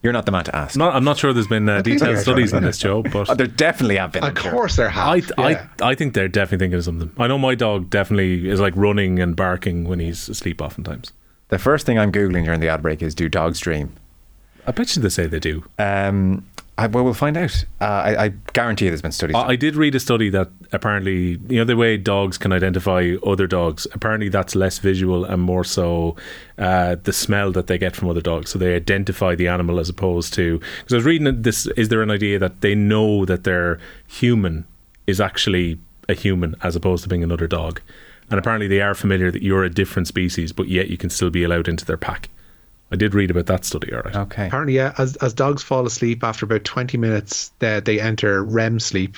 You're 0.02 0.12
not 0.12 0.24
the 0.26 0.32
man 0.32 0.44
to 0.44 0.54
ask. 0.54 0.76
Not, 0.76 0.94
I'm 0.94 1.02
not 1.04 1.16
sure 1.18 1.32
there's 1.32 1.48
been 1.48 1.68
uh, 1.68 1.82
detailed 1.82 2.18
studies 2.18 2.52
on 2.54 2.62
this, 2.62 2.78
Joe, 2.78 3.02
but 3.02 3.28
Oh, 3.30 3.34
there 3.34 3.46
definitely 3.46 3.96
have 3.96 4.12
been. 4.12 4.22
Of 4.22 4.34
course 4.36 4.76
there 4.76 4.88
I, 4.88 5.16
have. 5.16 5.32
yeah. 5.38 5.66
I, 5.80 5.90
I 5.90 5.94
think 5.94 6.14
they're 6.14 6.28
definitely 6.28 6.64
thinking 6.64 6.78
of 6.78 6.84
something. 6.84 7.10
I 7.18 7.26
know 7.26 7.38
my 7.38 7.54
dog 7.56 7.90
definitely 7.90 8.48
is 8.48 8.60
like 8.60 8.74
running 8.76 9.18
and 9.18 9.34
barking 9.34 9.84
when 9.84 9.98
he's 9.98 10.28
asleep 10.28 10.60
oftentimes. 10.62 11.12
The 11.48 11.58
first 11.58 11.86
thing 11.86 11.98
I'm 11.98 12.12
googling 12.12 12.44
during 12.44 12.60
the 12.60 12.68
ad 12.68 12.82
break 12.82 13.02
is 13.02 13.14
do 13.14 13.28
dogs 13.28 13.58
dream? 13.58 13.94
I 14.66 14.72
bet 14.72 14.94
you 14.94 15.02
they 15.02 15.08
say 15.08 15.26
they 15.26 15.40
do. 15.40 15.64
Um, 15.78 16.46
I, 16.78 16.88
well, 16.88 17.04
we'll 17.04 17.14
find 17.14 17.38
out. 17.38 17.64
Uh, 17.80 17.84
I, 17.84 18.24
I 18.24 18.28
guarantee 18.52 18.84
you 18.84 18.90
there's 18.90 19.00
been 19.00 19.12
studies. 19.12 19.34
I 19.34 19.48
I 19.48 19.56
did 19.56 19.76
read 19.76 19.94
a 19.94 20.00
study 20.00 20.28
that 20.30 20.50
apparently, 20.72 21.38
you 21.48 21.56
know, 21.56 21.64
the 21.64 21.76
way 21.76 21.96
dogs 21.96 22.36
can 22.36 22.52
identify 22.52 23.14
other 23.26 23.46
dogs, 23.46 23.86
apparently 23.92 24.28
that's 24.28 24.54
less 24.54 24.78
visual 24.78 25.24
and 25.24 25.40
more 25.40 25.64
so 25.64 26.16
uh, 26.58 26.96
the 27.02 27.14
smell 27.14 27.50
that 27.52 27.66
they 27.66 27.78
get 27.78 27.96
from 27.96 28.10
other 28.10 28.20
dogs. 28.20 28.50
So 28.50 28.58
they 28.58 28.74
identify 28.74 29.34
the 29.34 29.48
animal 29.48 29.80
as 29.80 29.88
opposed 29.88 30.34
to. 30.34 30.58
Because 30.58 30.92
I 30.92 30.96
was 30.96 31.06
reading 31.06 31.42
this, 31.42 31.66
is 31.78 31.88
there 31.88 32.02
an 32.02 32.10
idea 32.10 32.38
that 32.38 32.60
they 32.60 32.74
know 32.74 33.24
that 33.24 33.44
their 33.44 33.78
human 34.06 34.66
is 35.06 35.18
actually 35.18 35.78
a 36.10 36.14
human 36.14 36.56
as 36.62 36.76
opposed 36.76 37.02
to 37.04 37.08
being 37.08 37.24
another 37.24 37.46
dog? 37.46 37.80
And 38.28 38.38
apparently 38.38 38.68
they 38.68 38.82
are 38.82 38.94
familiar 38.94 39.30
that 39.30 39.42
you're 39.42 39.64
a 39.64 39.70
different 39.70 40.08
species, 40.08 40.52
but 40.52 40.68
yet 40.68 40.90
you 40.90 40.98
can 40.98 41.08
still 41.08 41.30
be 41.30 41.42
allowed 41.42 41.68
into 41.68 41.86
their 41.86 41.96
pack. 41.96 42.28
I 42.92 42.96
did 42.96 43.14
read 43.14 43.30
about 43.32 43.46
that 43.46 43.64
study, 43.64 43.92
all 43.92 44.00
right. 44.02 44.14
okay. 44.14 44.46
Apparently, 44.46 44.76
yeah, 44.76 44.94
as, 44.98 45.16
as 45.16 45.34
dogs 45.34 45.62
fall 45.62 45.86
asleep 45.86 46.22
after 46.22 46.44
about 46.46 46.62
20 46.64 46.96
minutes, 46.98 47.50
they, 47.58 47.80
they 47.80 48.00
enter 48.00 48.44
REM 48.44 48.78
sleep, 48.78 49.16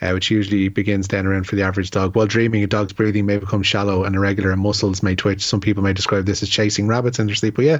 uh, 0.00 0.12
which 0.12 0.30
usually 0.30 0.68
begins 0.68 1.08
then 1.08 1.26
around 1.26 1.44
for 1.46 1.54
the 1.54 1.62
average 1.62 1.90
dog. 1.90 2.16
While 2.16 2.26
dreaming, 2.26 2.62
a 2.64 2.66
dog's 2.66 2.94
breathing 2.94 3.26
may 3.26 3.36
become 3.36 3.62
shallow 3.62 4.04
and 4.04 4.16
irregular 4.16 4.50
and 4.52 4.62
muscles 4.62 5.02
may 5.02 5.14
twitch. 5.14 5.42
Some 5.44 5.60
people 5.60 5.82
may 5.82 5.92
describe 5.92 6.24
this 6.24 6.42
as 6.42 6.48
chasing 6.48 6.86
rabbits 6.88 7.18
in 7.18 7.26
their 7.26 7.34
sleep. 7.34 7.56
But 7.56 7.66
yeah, 7.66 7.78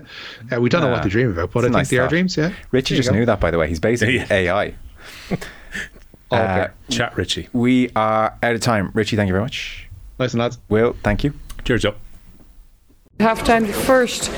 uh, 0.55 0.61
we 0.61 0.69
don't 0.69 0.83
know 0.83 0.91
what 0.91 1.03
they 1.05 1.09
dream 1.09 1.31
about, 1.31 1.53
but 1.53 1.65
It's 1.65 1.65
I 1.65 1.69
a 1.69 1.71
think 1.71 1.73
nice 1.79 1.89
they 1.91 1.99
are 1.99 2.09
dreams, 2.09 2.37
yeah. 2.37 2.53
Richie 2.71 2.97
just 2.97 3.09
go. 3.09 3.15
knew 3.15 3.25
that, 3.25 3.41
by 3.41 3.51
the 3.51 3.57
way. 3.57 3.67
He's 3.69 3.81
basically 3.81 4.17
Yeah. 4.19 4.27
AI. 4.31 4.75
Okay. 6.33 6.61
Uh, 6.63 6.69
Chat 6.91 7.17
Richie. 7.17 7.49
we 7.53 7.91
are 7.97 8.39
out 8.41 8.55
of 8.55 8.61
time. 8.61 8.93
Richie, 8.95 9.17
thank 9.17 9.27
you 9.27 9.33
very 9.33 9.43
much. 9.43 9.89
Nice 10.21 10.33
and 10.33 10.39
lads. 10.41 10.59
Will, 10.69 10.95
thank 11.03 11.25
you. 11.25 11.35
Cheers, 11.65 11.83
Joe. 11.83 11.95
halftime 13.19 13.67
the 13.67 13.73
first 13.73 14.31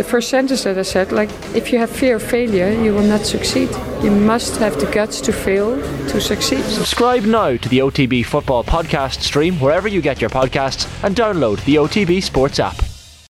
the 0.00 0.08
first 0.08 0.30
sentence 0.30 0.64
that 0.64 0.78
I 0.78 0.82
said 0.82 1.12
like 1.12 1.28
if 1.54 1.70
you 1.70 1.78
have 1.78 1.90
fear 1.90 2.16
of 2.16 2.22
failure 2.22 2.70
you 2.72 2.94
will 2.94 3.02
not 3.14 3.26
succeed 3.26 3.68
you 4.02 4.10
must 4.10 4.56
have 4.56 4.80
the 4.80 4.90
guts 4.90 5.20
to 5.20 5.30
fail 5.30 5.76
to 6.08 6.18
succeed 6.18 6.64
Subscribe 6.64 7.24
now 7.24 7.58
to 7.58 7.68
the 7.68 7.80
OTB 7.80 8.24
Football 8.24 8.64
Podcast 8.64 9.20
stream 9.20 9.60
wherever 9.60 9.88
you 9.88 10.00
get 10.00 10.18
your 10.18 10.30
podcasts 10.30 10.88
and 11.04 11.14
download 11.14 11.62
the 11.66 11.74
OTB 11.74 12.22
Sports 12.22 12.58
app. 12.58 12.89